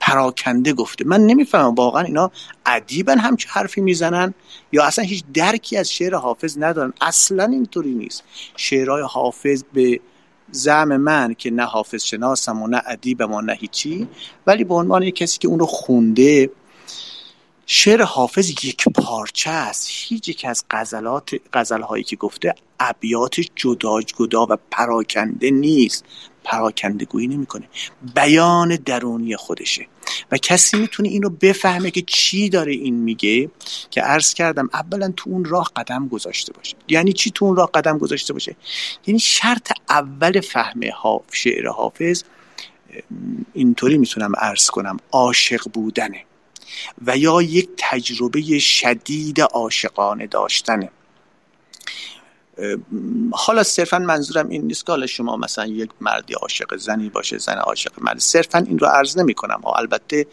[0.07, 1.05] پراکنده گفته.
[1.05, 2.31] من نمی‌فهمم واقعا اینا
[2.67, 4.35] ادیبن همچه حرفی می‌زنن
[4.73, 6.93] یا اصلا هیچ درکی از شعر حافظ ندارن.
[7.01, 8.23] اصلا اینطوری نیست.
[8.57, 10.01] شعرهای حافظ به
[10.51, 14.09] زم من که نه حافظ شناسم و نه ادیبم و نه هیچی
[14.47, 16.51] ولی به عنوان یک کسی که اون رو خونده
[17.67, 19.89] شعر حافظ یک پارچه است.
[19.91, 26.05] هیچ یک از غزلات غزلهایی که گفته ابیاتش جدا جدا و پراکنده نیست.
[26.45, 27.69] پراکنده گویی نمی‌کنه.
[28.15, 29.87] بیان درونی خودشه.
[30.33, 33.51] و کسی می‌تونه اینو بفهمه که چی داره این میگه
[33.91, 36.77] که عرض کردم اولا تو اون راه قدم گذاشته باشه.
[36.89, 38.57] یعنی چی تو اون راه قدم گذاشته باشه؟
[39.07, 40.81] یعنی شرط اول فهم
[41.33, 42.25] شعر حافظ
[43.55, 46.25] اینطوری می‌تونم عرض کنم عاشق بودنه
[47.07, 50.91] و یا یک تجربه شدید عاشقانه داشتنه.
[53.33, 57.59] حالا صرفا منظورم این نیست که حالا شما مثلا یک مردی عاشق زنی باشه زن
[57.59, 58.19] عاشق مرد.
[58.19, 60.27] صرفا این رو عرض نمی کنم و البته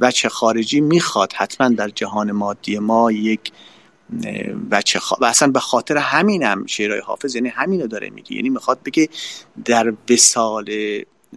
[0.00, 1.32] وچه خارجی می‌خواد.
[1.32, 3.52] حتما در جهان مادی ما یک
[4.70, 5.12] وچه خ...
[5.20, 8.32] و اصلا به خاطر همینم شعرهای حافظ یعنی همینو داره میگه.
[8.32, 9.08] یعنی می‌خواد بگه
[9.64, 10.70] در وسال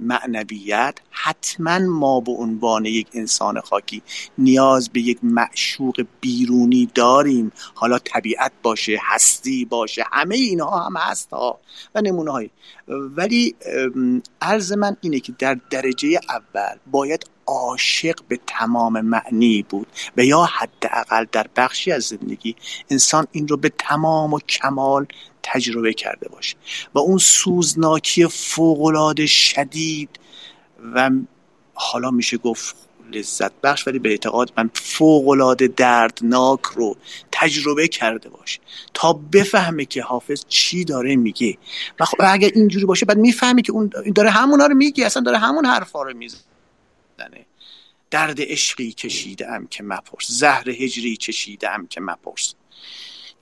[0.01, 4.01] معنویت حتما ما به عنوان یک انسان خاکی
[4.37, 7.51] نیاز به یک معشوق بیرونی داریم.
[7.75, 11.59] حالا طبیعت باشه هستی باشه همه اینها هم هست ها
[11.95, 12.49] و نمونه های
[12.87, 13.55] ولی
[14.41, 19.87] عرض من اینه که در درجه اول باید عاشق به تمام معنی بود.
[20.17, 22.55] و یا حداقل در بخشی از زندگی
[22.89, 25.05] انسان این رو به تمام و کمال
[25.43, 26.55] تجربه کرده باشه.
[26.93, 30.09] و اون سوزناکی فوقالعاده شدید
[30.95, 31.09] و
[31.73, 32.75] حالا میشه گفت
[33.11, 36.97] لذت بخش ولی به اعتقاد من فوقالعاده دردناک رو
[37.31, 38.59] تجربه کرده باشه.
[38.93, 41.57] تا بفهمه که حافظ چی داره میگه.
[41.99, 45.37] و خب اگر اینجوری باشه بعد می‌فهمه که اون داره همونا رو میگه اصلا داره
[45.37, 46.41] همون حرفا رو می‌زنه.
[48.11, 50.27] درد عشقی کشیدم که مپرس.
[50.27, 52.53] زهر هجری چشیدم که مپرس.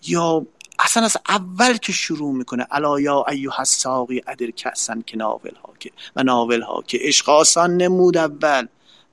[0.08, 0.46] یا
[0.80, 5.74] اصلا از اول که شروع می‌کنه الا یا ایها الساقی ادر کسن که ناول ها
[5.80, 8.68] که و ناول ها که عشق آسان نمود اول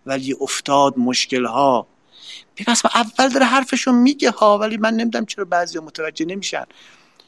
[0.07, 1.87] ولی افتاد مشکل ها.
[2.67, 6.65] پس اول داره حرفشو میگه ها ولی من نمی‌دونم چرا بعضی متوجه نمیشن.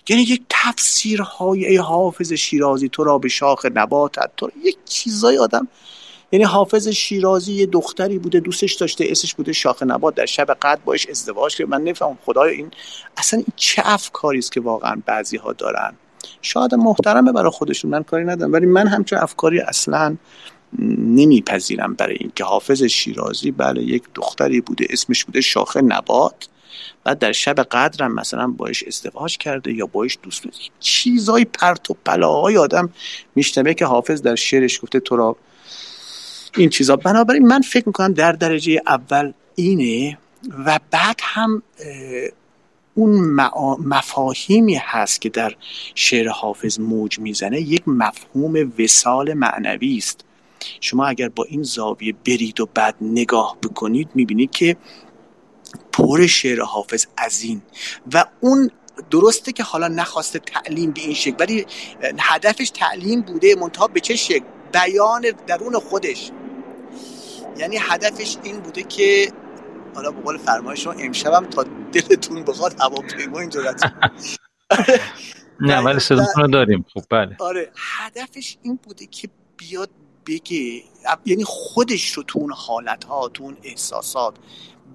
[0.09, 5.69] یعنی یک تفسیرهای ای حافظ شیرازی تو را به شاخ نباتت تو یک چیزای آدم
[6.33, 10.81] یعنی حافظ شیرازی یه دختری بوده دوستش داشته اسمش بوده شاخ نبات در شب قد
[10.85, 11.69] باش ازدواج کرد.
[11.69, 12.71] من نفهم خدای این
[13.17, 15.93] اصلا این چه افکاری است که واقعا بعضی ها دارن؟
[16.43, 18.53] شاید محترمه برای خودشون من کاری ندارم.
[18.53, 20.17] ولی من همچون افکاری اصلا
[20.99, 26.49] نمیپذیرم برای اینکه حافظ شیرازی بله یک دختری بوده اسمش بوده شاخ نبات.
[27.05, 30.43] بعد در شب قدرم مثلا باش ازدواج کرده یا باش دوست
[30.81, 32.91] چیزای پرت و پلاهای آدم
[33.35, 35.37] میشنوه که حافظ در شعرش گفته تو را
[36.57, 36.97] این چیزا.
[36.97, 40.19] بنابراین من فکر می‌کنم در درجه اول اینه
[40.67, 41.63] و بعد هم
[42.95, 43.21] اون
[43.87, 45.55] مفاهیمی هست که در
[45.95, 50.25] شعر حافظ موج می‌زنه یک مفهوم وسال معنوی است.
[50.81, 54.77] شما اگر با این زاویه برید و بعد نگاه بکنید می‌بینید که
[55.93, 57.63] پر شعر حافظ از این
[58.13, 58.71] و اون
[59.11, 61.67] درسته که حالا نخواسته تعلیم به این شکل ولی
[62.19, 66.31] هدفش تعلیم بوده منتها به چه شکل؟ بیان درون خودش.
[67.61, 69.33] یعنی هدفش این بوده که
[69.95, 73.63] حالا به قول فرمایش شما امشبم تا دلتون بخواد هواپیما اینجا
[75.61, 76.85] نه ولی صداتون رو داریم.
[76.95, 77.37] خب بله.
[77.39, 79.91] آره هدفش این بوده که بیاد
[80.27, 80.83] بگه
[81.27, 84.35] یعنی خودش رو تو اون حالت ها تو اون احساسات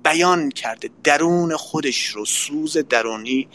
[0.04, 3.48] بیان کرده درون خودش رو سوز درونی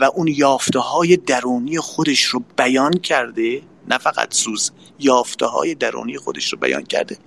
[0.00, 6.16] و اون یافته های درونی خودش رو بیان کرده نه فقط سوز یافته های درونی
[6.16, 7.18] خودش رو بیان کرده.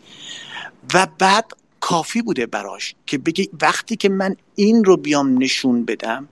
[0.94, 1.46] و بعد
[1.80, 6.28] کافی بوده براش که بگه وقتی که من این رو بیام نشون بدم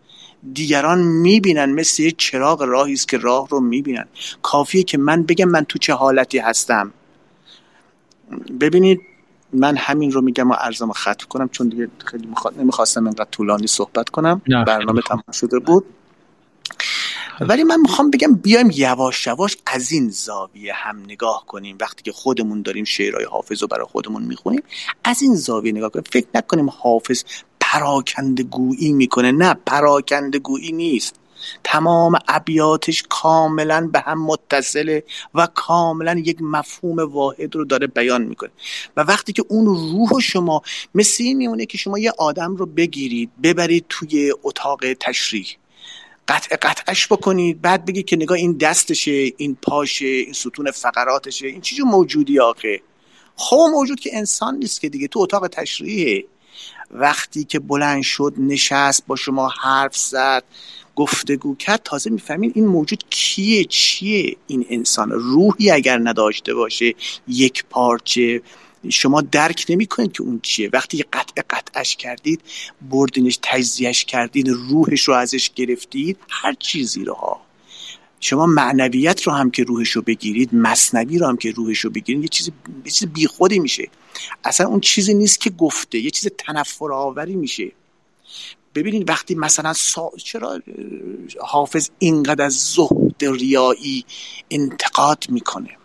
[0.54, 4.06] دیگران می‌بینن مثل یه چراغ راهی است که راه رو می‌بینن.
[4.42, 6.94] کافیه که من بگم من تو چه حالتی هستم.
[8.60, 9.02] ببینید
[9.54, 14.10] من همین رو میگم و ارزم ختم کنم چون دیگه خیلی نمی‌خواستم اینقدر طولانی صحبت
[14.10, 14.42] کنم.
[14.64, 15.86] برنامه تمام شده بود.
[17.48, 21.78] ولی من می‌خوام بگم بیایم یواش یواش از این زاویه هم نگاه کنیم.
[21.80, 24.64] وقتی که خودمون داریم شعرهای حافظ رو برای خودمون می‌خونیم
[25.04, 26.06] از این زاویه نگاه کنیم.
[26.12, 27.24] فکر نکنیم حافظ
[27.60, 29.32] پراکنده گویی می‌کنه.
[29.32, 31.16] نه پراکنده گویی نیست.
[31.64, 35.04] تمام ابیاتش کاملا به هم متصله
[35.36, 38.52] و کاملا یک مفهوم واحد رو داره بیان می‌کنه.
[38.98, 40.62] و وقتی که اون روح شما
[40.96, 45.48] مثل این میمونه که شما یه آدم رو بگیرید ببرید توی اتاق تشریح.
[46.28, 51.62] قطع قطعش بکنید بعد بگید که نگاه این دستشه این پاشه این ستون فقراتشه این
[51.62, 52.82] چیزی موجودی آخه؟
[53.36, 56.24] خب موجود که انسان نیست که دیگه تو اتاق تشریحه.
[56.92, 60.44] وقتی که بلند شد نشست با شما حرف زد
[60.96, 66.94] گفتگو کرد تازه می‌فهمین این موجود کیه چیه این انسان؟ روحی اگر نداشته باشه
[67.28, 68.42] یک پارچه
[68.90, 70.70] شما درک نمی کنید که اون چیه.
[70.74, 72.42] وقتی قطع قطعش کردید
[72.82, 77.42] بردینش تجزیهش کردید روحش رو ازش گرفتید هر چیزی رو ها.
[78.20, 82.22] شما معنویت رو هم که روحش رو بگیرید مصنوی رو هم که روحش رو بگیرید
[82.22, 82.52] یه چیز
[82.86, 83.90] یه چیز بیخودی میشه.
[84.44, 87.72] اصلا اون چیزی نیست که گفته یه چیز تنفر آوری میشه.
[88.76, 90.12] ببینید وقتی مثلا سا...
[90.24, 90.62] چرا
[91.40, 94.06] حافظ اینقدر از زهد ریایی
[94.52, 95.78] انتقاد می‌کنه؟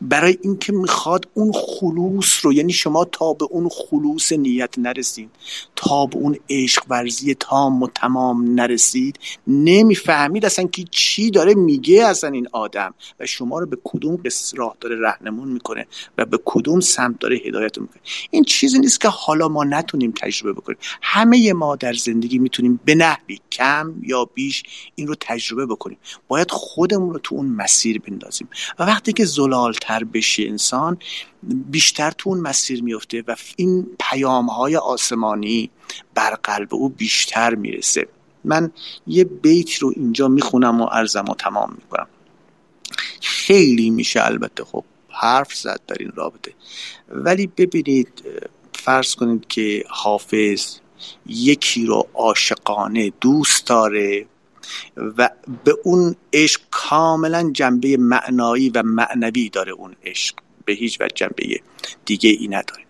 [0.00, 5.30] برای اینکه می‌خواد اون خلوص رو یعنی شما تا به اون خلوص نیت نرسید
[5.76, 12.04] تا به اون عشق ورزی تام و تمام نرسید نمی‌فهمید اصلا که چی داره میگه
[12.06, 12.94] اصلا این آدم.
[13.20, 14.22] و شما رو به کدوم
[14.56, 15.86] راه داره رهنمون می‌کنه
[16.18, 18.02] و به کدوم سمت داره هدایت می‌کنه.
[18.30, 20.78] این چیزی نیست که حالا ما نتونیم تجربه بکنیم.
[21.02, 24.62] همه ما در زندگی می‌تونیم به نحوی کم یا بیش
[24.94, 25.98] این رو تجربه بکنیم.
[26.28, 28.48] باید خودمون رو تو اون مسیر بندازیم.
[28.78, 30.98] و وقتی که زلال تر بشه انسان
[31.42, 35.70] بیشتر تو اون مسیر میفته و این پیام های آسمانی
[36.14, 38.08] بر قلب او بیشتر می‌رسه.
[38.44, 38.72] من
[39.06, 42.06] یه بیت رو اینجا می‌خونم و ارزم و تمام می‌کنم.
[43.20, 46.52] خیلی میشه البته خب حرف زد در این رابطه.
[47.08, 48.22] ولی ببینید
[48.74, 50.76] فرض کنید که حافظ
[51.26, 54.26] یکی رو عاشقانه دوست داره
[54.96, 55.30] و
[55.64, 60.34] به اون عشق کاملا جنبه معنایی و معنوی داره اون عشق.
[60.64, 61.60] به هیچ وجه جنبه
[62.04, 62.82] دیگه ای نداره.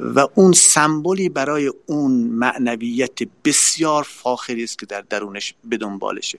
[0.00, 6.38] و اون سمبولی برای اون معنویت بسیار فاخری است که در درونش به دنبالشه.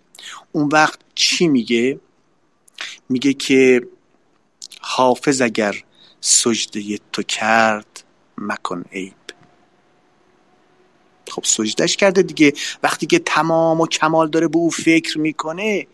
[0.51, 1.99] اون وقت چی میگه؟
[3.09, 3.87] میگه که
[4.81, 5.83] حافظ اگر
[6.21, 8.03] سجده تو کرد
[8.37, 9.24] مکن عیب
[11.31, 12.53] خب سجدش کرده دیگه.
[12.83, 15.87] وقتی که تمام و کمال داره به او فکر می‌کنه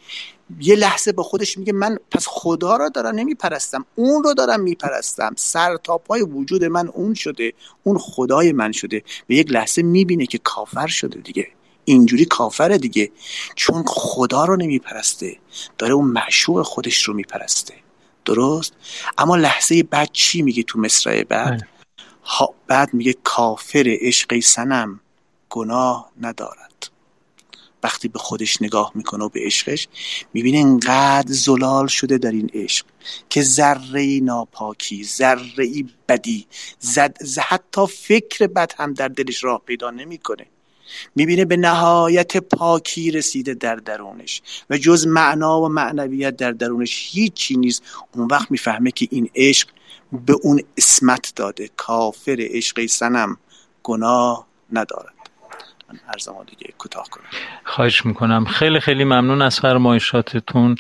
[0.60, 5.34] یه لحظه با خودش میگه من پس خدا را دارم نمیپرستم اون رو دارم میپرستم.
[5.38, 7.54] سر تا پای وجود من اون شده
[7.84, 9.04] اون خدای من شده.
[9.28, 11.48] به یک لحظه می‌بینه که کافر شده دیگه.
[11.86, 13.12] اینجوری کافره دیگه.
[13.56, 15.38] چون خدا رو نمیپرسته.
[15.78, 17.74] داره اون معشوق خودش رو میپرسته.
[18.26, 18.74] درست؟
[19.18, 21.68] اما لحظه بعد چی میگه تو مصرع بعد؟ بله.
[22.68, 25.00] بعد میگه کافر عشق سنم
[25.52, 26.88] گناه ندارد.
[27.84, 29.88] وقتی به خودش نگاه می‌کنه و به عشقش
[30.34, 32.86] می‌بینه انقدر زلال شده در این عشق
[33.30, 36.48] که ذره ناپاکی ذره بدی
[36.80, 40.46] زد حتی فکر بد هم در دلش راه پیدا نمی‌کنه.
[41.16, 47.58] می‌بینه به نهایت پاکی رسیده در درونش و جز معنا و معنویت در درونش هیچی
[47.58, 47.84] نیست.
[48.16, 49.68] اون وقت می‌فهمه که این عشق
[50.26, 51.70] به اون اسمت داده.
[51.78, 53.38] کافر عشق سنم
[53.84, 55.21] گناه ندارد.
[56.08, 57.24] ارزم دیگه کوتاه کنم.
[57.64, 58.46] خواهش می‌کنم.
[58.46, 60.76] خیلی خیلی ممنون از فرمایشاتتون.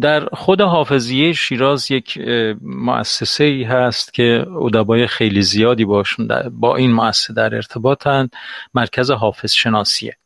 [0.00, 2.18] در خود حافظیه شیراز یک
[2.62, 8.28] مؤسسه ای هست که ادبای خیلی زیادی باشون با این مؤسسه در ارتباطن.
[8.74, 10.16] مرکز حافظ شناسیه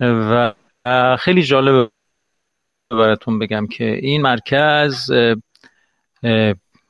[0.00, 0.52] و
[1.18, 1.90] خیلی جالب
[2.90, 5.10] براتون بگم که این مرکز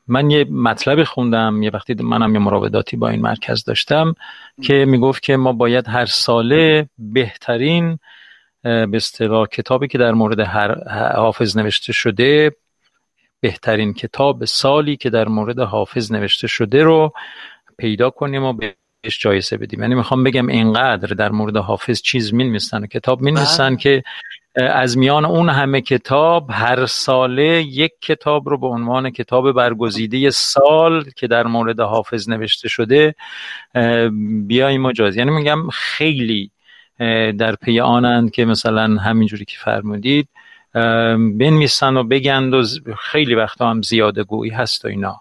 [0.08, 4.14] من یه مطلبی خوندم یه وقتی منم یه مراوداتی با این مرکز داشتم
[4.62, 7.98] که می‌گفت که ما باید هر ساله بهترین
[8.62, 12.52] به اصطلاح کتابی که در مورد هر حافظ نوشته شده
[13.40, 17.12] بهترین کتاب سالی که در مورد حافظ نوشته شده رو
[17.78, 22.82] پیدا کنیم و بهش جایزه بدیم یعنی می‌خوام بگم اینقدر در مورد حافظ چیز می‌نویسن
[22.82, 23.76] و کتاب می‌نویسن بله.
[23.76, 24.02] که
[24.54, 31.04] از میان اون همه کتاب هر ساله یک کتاب رو به عنوان کتاب برگزیده سال
[31.16, 33.14] که در مورد حافظ نوشته شده
[34.46, 36.50] بیاییم مجاز یعنی میگم خیلی
[37.38, 40.28] در پی آنند که مثلا همینجوری که فرمودید
[41.38, 42.64] بنویسن و بگند و
[42.98, 45.20] خیلی وقتا هم زیاده گویی هست و اینا.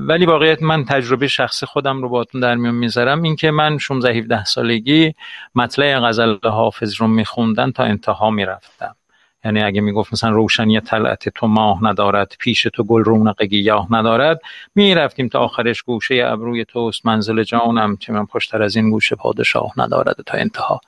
[0.00, 3.22] ولی واقعیت من تجربه شخص خودم رو باتون در میون می‌ذارم.
[3.22, 5.14] اینکه من 16 17 سالگی
[5.54, 8.96] مطلع غزل حافظ رو میخوندن تا انتها می‌رفتم.
[9.44, 14.40] یعنی اگه می‌گفت مثلا روشنی طلعت تو ماه ندارد پیش تو گل رونق گیاه ندارد
[14.74, 19.72] می‌رفتیم تا آخرش گوشه ابروی توست منزل جانم چه من پشتر از این گوشه پادشاه
[19.76, 20.80] ندارد تا انتها.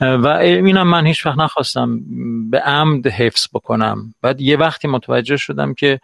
[0.00, 2.00] و اینم من هیچ وقت نخواستم
[2.50, 4.14] به عمد حفظ بکنم.
[4.22, 6.00] بعد یه وقتی متوجه شدم که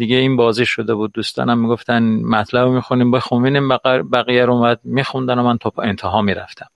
[0.00, 1.12] دیگه این بازی شده بود.
[1.12, 3.10] دوستانم می‌گفتن مطلب رو می‌خونیم.
[3.10, 3.68] بخونیم
[4.12, 6.66] بقیه رو میخوندن و من تا انتها می‌رفتم.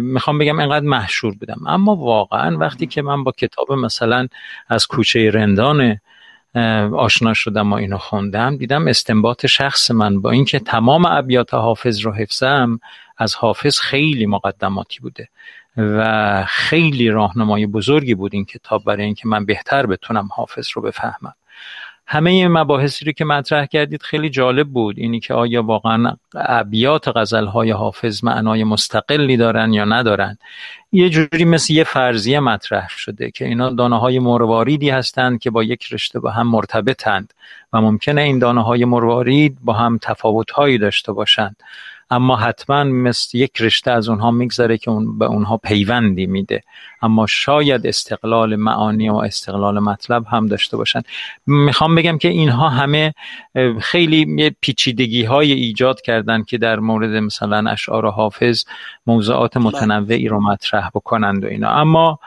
[0.00, 1.60] می‌خوام بگم اینقدر محشور بودم.
[1.66, 4.28] اما واقعا وقتی که من با کتاب مثلا
[4.68, 5.98] از کوچه رندان
[6.96, 12.12] آشنا شدم و اینو خوندم دیدم استنباط شخص من با اینکه تمام ابیات حافظ رو
[12.12, 12.80] حفظم
[13.18, 15.28] از حافظ خیلی مقدماتی بوده
[15.76, 21.34] و خیلی راهنمای بزرگی بود این کتاب برای اینکه من بهتر بتونم حافظ رو بفهمم.
[22.10, 24.98] همه مباحثی رو که مطرح کردید خیلی جالب بود.
[24.98, 30.38] اینی که آیا واقعا ابیات های حافظ معنای مستقلی دارن یا ندارن.
[30.92, 35.62] یه جوری مثل یه فرضیه مطرح شده که اینا دانه های مرواریدی هستند که با
[35.62, 37.34] یک رشته با هم مرتبطند
[37.72, 40.46] و ممکنه این دانه های مروارید با هم تفاوت
[40.80, 41.56] داشته باشند.
[42.10, 46.62] اما حتما مثل یک رشته از اونها میگذره که اون به اونها پیوندی میده.
[47.02, 51.00] اما شاید استقلال معانی و استقلال مطلب هم داشته باشن.
[51.46, 53.14] می‌خوام بگم که اینها همه
[53.80, 58.64] خیلی پیچیدگی های ایجاد کردن که در مورد مثلا اشعار حافظ
[59.06, 59.66] موضوعات بله.
[59.66, 61.70] متنوعی رو مطرح بکنند و اینا.
[61.70, 62.18] اما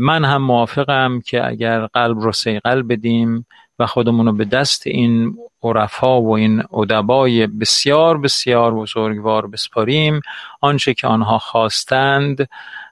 [0.00, 3.46] من هم موافقم که اگر قلب رو سیقل بدیم
[3.78, 10.20] و خودمون رو به دست این عرفا و این ادبای بسیار بسیار بزرگوار بسپاریم.
[10.60, 12.48] آنچه که آنها خواستند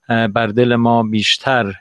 [0.09, 1.73] بر دل ما بیشتر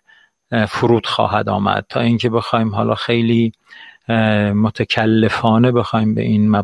[0.68, 1.86] فرود خواهد آمد.
[1.90, 3.52] تا اینکه بخوایم حالا خیلی
[4.56, 6.64] متکلفانه بخوایم به این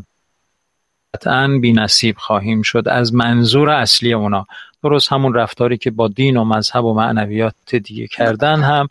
[1.14, 2.84] قطعا بی نصیب خواهیم شد.
[2.88, 4.47] از منظور اصلی اونا.
[4.84, 8.89] درست همون رفتاری که با دین و مذهب و معنویات دیگه کردن هم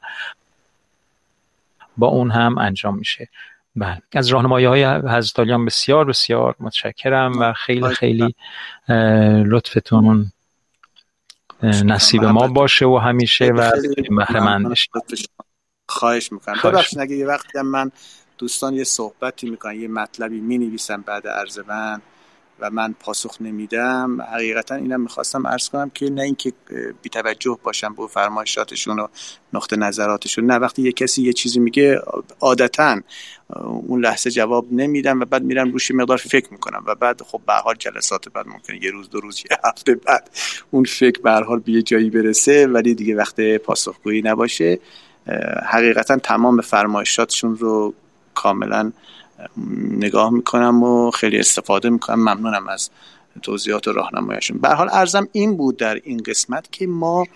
[1.97, 3.28] با اون هم انجام میشه.
[3.77, 4.02] بله.
[4.12, 8.35] از راهنمایی های حضرت بسیار بسیار متشکرم و خیلی خیلی
[9.44, 10.32] لطفتون
[11.62, 13.70] نصیب ما باشه و همیشه و
[14.16, 14.40] بهره
[15.89, 16.56] خواهش می‌کنم.
[16.64, 17.90] ببخشید اگه یه وقتی من
[18.39, 22.02] دوستان یه صحبتی می‌کنن یه مطلبی می بعد عرض من.
[22.60, 24.22] و من پاسخ نمیدم.
[24.22, 26.52] حقیقتا اینم می‌خواستم ارز کنم که نه اینکه
[27.02, 29.06] بیتوجه باشم به فرمایشاتشون و
[29.52, 30.46] نقطه نظراتشون.
[30.46, 32.00] نه وقتی یه کسی یه چیزی میگه
[32.40, 33.00] عادتا
[33.86, 37.52] اون لحظه جواب نمیدم و بعد میرم روش مقدار فکر می‌کنم و بعد خب به
[37.52, 40.30] حال جلسات بعد ممکنه یه روز دو روز یه هفته بعد
[40.70, 44.78] اون فکر به حال به یه جایی برسه ولی دیگه وقت پاسخگویی نباشه.
[45.66, 47.94] حقیقتا تمام فرمایشاتشون رو
[48.34, 48.92] کاملا
[49.90, 52.18] نگاه می‌کنم و خیلی استفاده می‌کنم.
[52.18, 52.90] ممنونم از
[53.42, 54.58] توضیحات و راهنماییشون.
[54.58, 57.26] به حال ارزم این بود در این قسمت که ما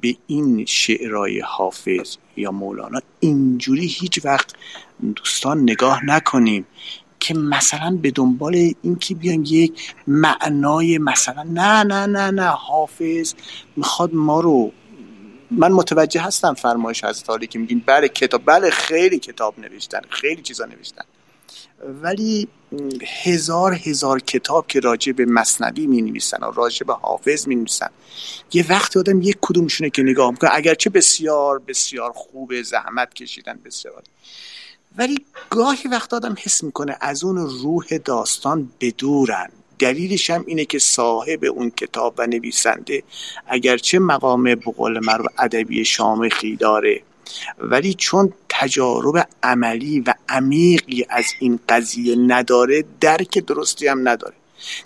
[0.00, 4.52] به این شعرهای حافظ یا مولانا اینجوری هیچ وقت
[5.16, 6.66] دوستان نگاه نکنیم
[7.20, 13.34] که مثلا به دنبال این که بیایم یک معنای مثلا نه نه نه نه حافظ
[13.76, 14.72] می‌خواد ما رو
[15.50, 17.82] من متوجه هستم فرمایش از که میگین.
[17.86, 21.04] بله کتاب بله خیلی کتاب نوشتن خیلی چیزا نوشتن.
[21.84, 22.48] ولی
[23.24, 27.90] هزار هزار کتاب که راجع به مصنبی می نویسن و راجع به حافظ می نویسن
[28.52, 34.02] یه وقت آدم یک کدومشونه که نگاه می‌کنه اگرچه بسیار بسیار خوب زحمت کشیدن بسیار.
[34.98, 39.48] ولی گاهی وقت آدم حس می‌کنه از اون روح داستان بدورن.
[39.78, 43.02] دلیلش هم اینه که صاحب اون کتاب و نویسنده
[43.46, 47.02] اگرچه مقام بقول مرو ادبی شامخی داره
[47.58, 54.34] ولی چون تجارب عملی و عمیقی از این قضیه نداره درک درستی هم نداره.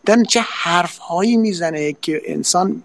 [0.06, 2.82] در چه حرف هایی می‌زنه که انسان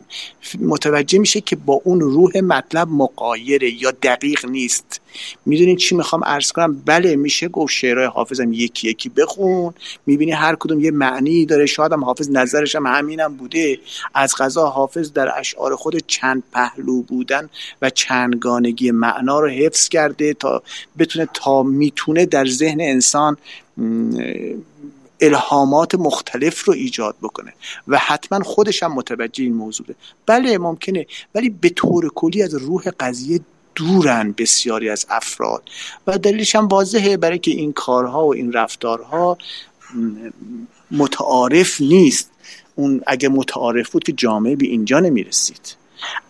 [0.60, 5.02] متوجه میشه که با اون روح مطلب مقایره یا دقیق نیست.
[5.46, 9.74] می‌دونین چی می‌خوام عرض کنم؟ بله میشه گفت شعرهای حافظم یکی یکی بخون.
[10.06, 11.66] می‌بینی هر کدوم یه معنی داره.
[11.66, 13.80] شاید هم حافظ نظرش هم همینم بوده.
[14.14, 17.50] از غذا حافظ در اشعار خود چند پهلو بودن
[17.82, 20.64] و چندگانگی معنا رو حفظ کرده تا
[21.00, 23.38] بتونه تا می‌تونه در ذهن انسان
[25.26, 27.54] الهامات مختلف رو ایجاد بکنه
[27.88, 29.96] و حتما خودش هم متوجه این موضوعه.
[30.26, 31.06] بله ممکنه
[31.36, 33.40] ولی به طور کلی از روح قضیه
[33.76, 35.64] دورن بسیاری از افراد
[36.08, 39.38] و دلیلش هم واضحه برای که این کارها و این رفتارها
[40.92, 42.30] متعارف نیست.
[42.76, 45.76] اون اگه متعارف بود که جامعه به اینجا نمی‌رسید.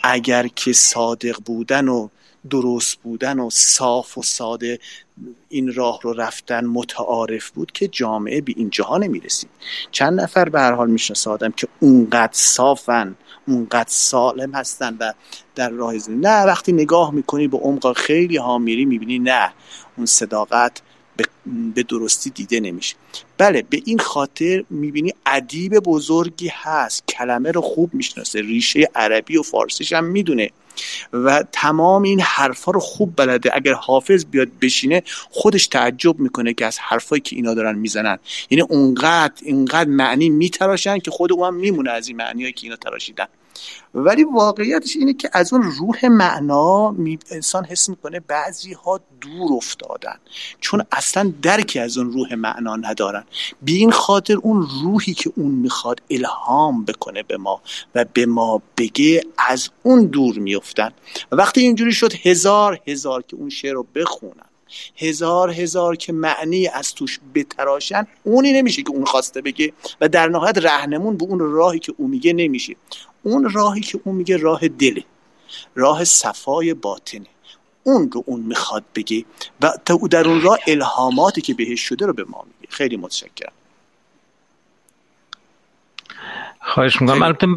[0.04, 2.08] اگر که صادق بودن و
[2.50, 4.80] درست بودن و صاف و ساده
[5.50, 9.50] این راه رو رفتن متعارف بود که جامعه به این جاها نمی‌رسید.
[9.92, 13.16] چند نفر به هر حال میشناسادم که اونقدر صافن
[13.48, 15.14] اونقدر سالم هستن و
[15.56, 16.22] در راه زندگی.
[16.22, 19.54] نه وقتی نگاه می‌کنی به عمق خیلی ها میری می‌بینی نه
[19.98, 20.82] اون صداقت
[21.76, 22.96] به درستی دیده نمیشه.
[23.38, 27.08] بله به این خاطر می‌بینی ادیب بزرگی هست.
[27.08, 30.50] کلمه رو خوب می‌شناسه ریشه عربی و فارسیش هم می‌دونه.
[31.14, 33.52] و تمام این حرفا رو خوب بلده.
[33.54, 38.20] اگر حافظ بیاد بشینه خودش تعجب می‌کنه که از حرفایی که اینا دارن می‌زنن.
[38.50, 42.76] یعنی اونقدر اینقدر معنی میتراشن که خود او هم میمونه از این معنیهایی که اینا
[42.76, 43.28] تراشیدن.
[43.94, 46.96] ولی واقعیتش اینه که از اون روح معنا
[47.32, 50.16] انسان حس می‌کنه بعضی ها دور افتادن.
[50.60, 53.24] چون اصلا درکی از اون روح معنا ندارن.
[53.62, 57.62] بی این خاطر اون روحی که اون می‌خواد الهام بکنه به ما
[57.96, 60.92] و به ما بگه از اون دور میفتن
[61.32, 64.46] و وقتی اینجوری شد هزار هزار که اون شعر رو بخونن
[64.96, 70.28] هزار هزار که معنی از توش بتراشن اونی نمیشه که اون خواسته بگه و در
[70.28, 72.76] نهایت رهنمون به اون راهی که اون میگه نمیشه.
[73.24, 75.04] اون راهی که اون میگه راه دله
[75.76, 77.26] راه صفای باطنه.
[77.84, 79.26] اون رو اون می‌خواد بگه
[79.62, 82.74] و تا در اون راه الهاماتی که بهش شده رو به ما میگه.
[82.74, 83.52] خیلی متشکرم.
[86.62, 87.24] خواهش می‌کنم.
[87.24, 87.48] البته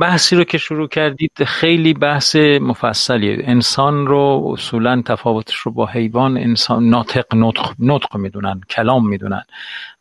[0.00, 3.38] بحثی رو که شروع کردید خیلی بحث مفصلیه.
[3.40, 9.44] انسان رو اصولا تفاوتش رو با حیوان انسان ناطق نطق, نطق می‌دونن کلام می‌دونن.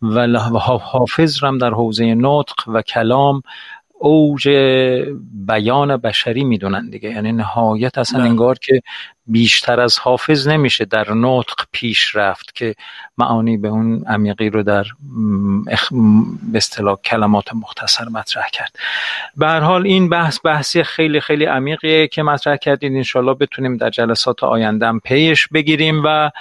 [0.02, 3.42] و حافظ رم در حوزه نطق و کلام
[4.00, 4.50] اوج
[5.48, 7.10] بیان بشری می‌دونن دیگه.
[7.10, 8.82] یعنی نهایت اصلا انگار که
[9.28, 12.76] بیشتر از حافظ نمیشه در نطق پیش رفت که
[13.18, 14.86] معانی به اون عمیقی رو در
[16.52, 18.76] به اصطلاح کلمات مختصر مطرح کرد.
[19.38, 22.92] به هر حال این بحث بحثی خیلی خیلی عمیقیه که مطرح کردید.
[22.94, 26.32] انشالله بتونیم در جلسات آیندهم پیش بگیریم و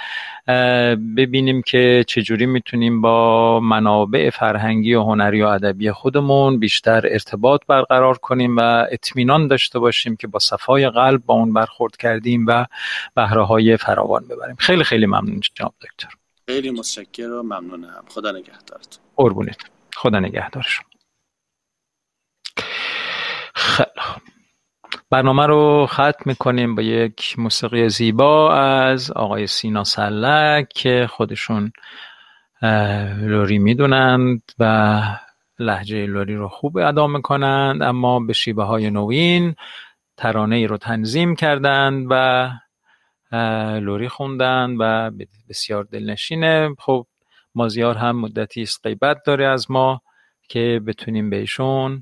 [1.17, 8.17] ببینیم که چجوری می‌تونیم با منابع فرهنگی و هنری و ادبی خودمون بیشتر ارتباط برقرار
[8.17, 8.61] کنیم و
[8.91, 12.65] اطمینان داشته باشیم که با صفای قلب با اون برخورد کردیم و
[13.15, 14.55] بهره های فراوان ببریم.
[14.59, 16.09] خیلی خیلی ممنون جناب دکتر.
[16.45, 18.03] خیلی متشکرم و ممنونم.
[18.07, 19.57] خدا نگهدارت قربونت.
[19.95, 20.79] خدا نگهدارش
[23.55, 23.89] خیلی
[25.09, 31.71] برنامه رو ختم می‌کنیم با یک موسیقی زیبا از آقای سینا سلک که خودشون
[33.21, 35.01] لوری می‌دونند و
[35.59, 37.83] لحجه لوری رو خوب ادا می‌کنند.
[37.83, 39.55] اما به شیبه های نوین
[40.17, 42.49] ترانه ای رو تنظیم کردند و
[43.79, 45.11] لوری خوندن و
[45.49, 46.75] بسیار دلنشینه.
[46.79, 47.07] خب
[47.55, 50.01] مازیار هم مدتی است غیبت داره از ما
[50.49, 52.01] که بتونیم بهشون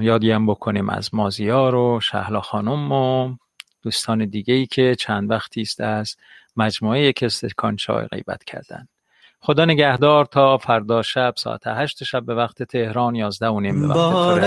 [0.00, 3.34] یادی هم بکنیم از مازیار و شهلا خانم و
[3.82, 6.16] دوستان دیگه ای که چند وقتی است از
[6.56, 8.88] مجموعه یک استکان چای غیبت کردن.
[9.40, 13.94] خدا نگهدار تا فردا شب ساعت هشت شب به وقت تهران یازده و نیم به
[13.94, 14.40] وقت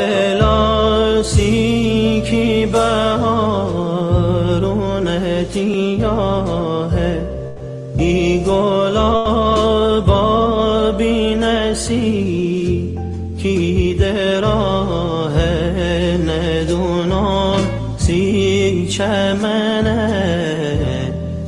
[18.98, 20.14] چمنه.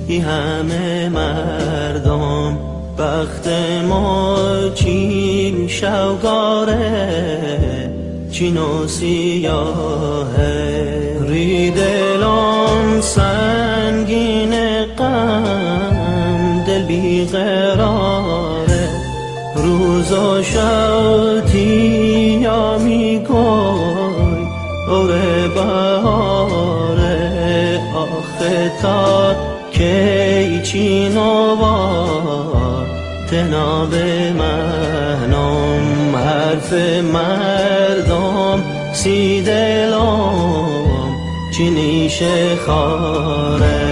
[0.08, 2.58] ای همه مردم
[2.98, 3.48] بخت
[3.90, 4.38] ما
[4.76, 6.80] چین شوگاره
[8.32, 10.48] چین و سیاهه
[11.28, 13.02] ری دلم
[28.82, 29.36] تا
[29.72, 31.56] کی چین و
[33.32, 33.96] تناب
[34.38, 36.74] منام حرف
[37.14, 41.14] مردم سی دلم
[41.58, 42.24] چی نیش
[42.66, 43.89] خاره.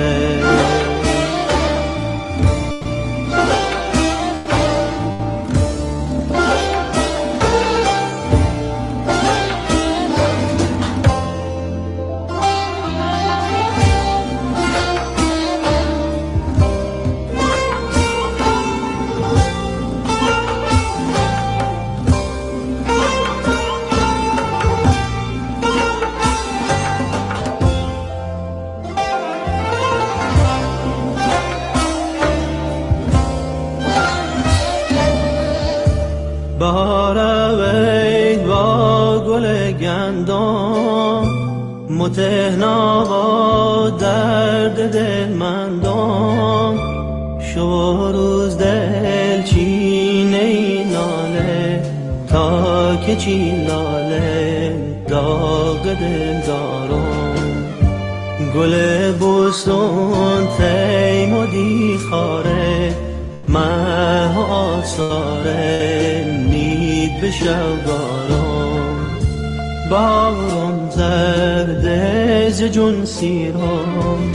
[42.07, 46.79] متهنا با درد دل مندم
[47.39, 51.81] شو روز دل چینه این ناله
[52.29, 54.75] تا که چی لاله
[55.07, 57.35] داغ دل دارم.
[58.55, 58.75] گل
[59.11, 62.93] بستون تیم و دیخاره
[63.49, 68.47] مه و آثاره نید به شوگارم
[69.89, 74.34] بارم زرده ز جون سیرم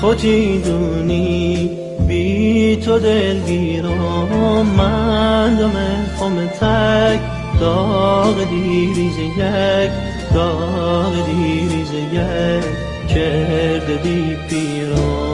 [0.00, 1.70] خودی دونی
[2.08, 5.72] بی تو دل بیرم من دم
[6.18, 7.20] خم تک
[7.60, 9.90] داغ دیریز یک
[10.34, 12.64] داغ دیریز یک
[13.08, 15.27] کرده بی پیرم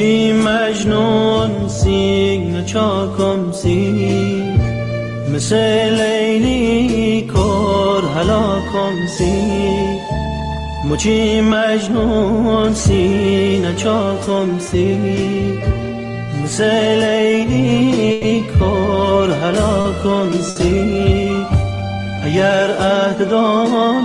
[0.00, 4.60] مچی مجنون سیگ چاکم سیگ
[5.34, 5.56] مثل
[5.94, 10.00] لیلی کر هلاکم سیگ
[10.84, 15.64] مچی مجنون سی نچاکم سیگ
[16.44, 16.70] مثل
[17.02, 21.46] لیلی کر هلاکم سیگ
[22.24, 23.32] اگر عهد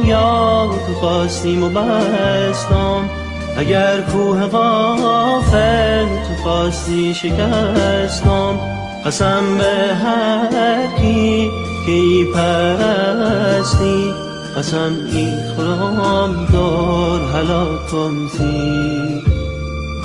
[0.08, 3.25] یا تو خواستیم و بستم
[3.58, 8.60] اگر کوه غافل تو خواستی شکستم
[9.06, 11.52] قسم به هر کی
[11.86, 14.26] که ای پرستی.
[14.58, 19.22] قسم ای خورم دور هلاکم سی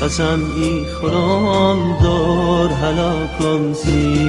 [0.03, 4.27] قسم ای خورم دور هلاکم سی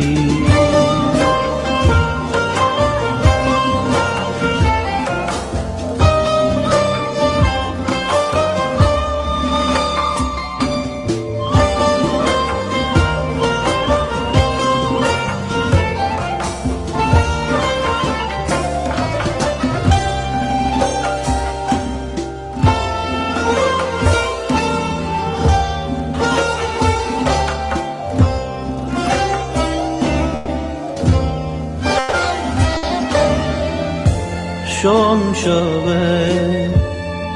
[34.82, 36.70] شام شبه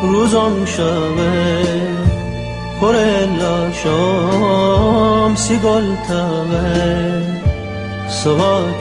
[0.02, 1.68] روزم شبه
[2.82, 2.96] پر
[3.84, 5.96] شام سی گل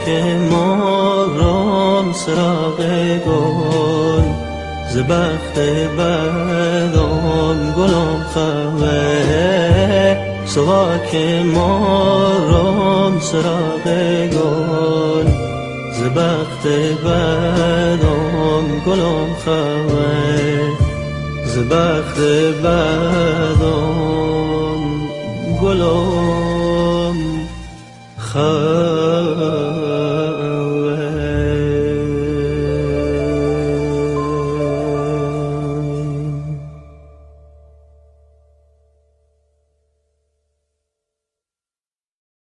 [0.05, 2.77] که مارم سراغ
[3.27, 4.29] گل
[4.89, 5.59] ز بخت
[5.97, 13.83] بدان گلم خبه سوا که مارم سراغ
[14.27, 15.54] گل
[15.97, 16.67] ز بخت
[17.05, 20.69] بدان گلم خبه
[21.45, 22.19] ز بخت
[22.63, 23.63] بدان
[25.61, 27.17] گلم
[28.17, 29.64] خبه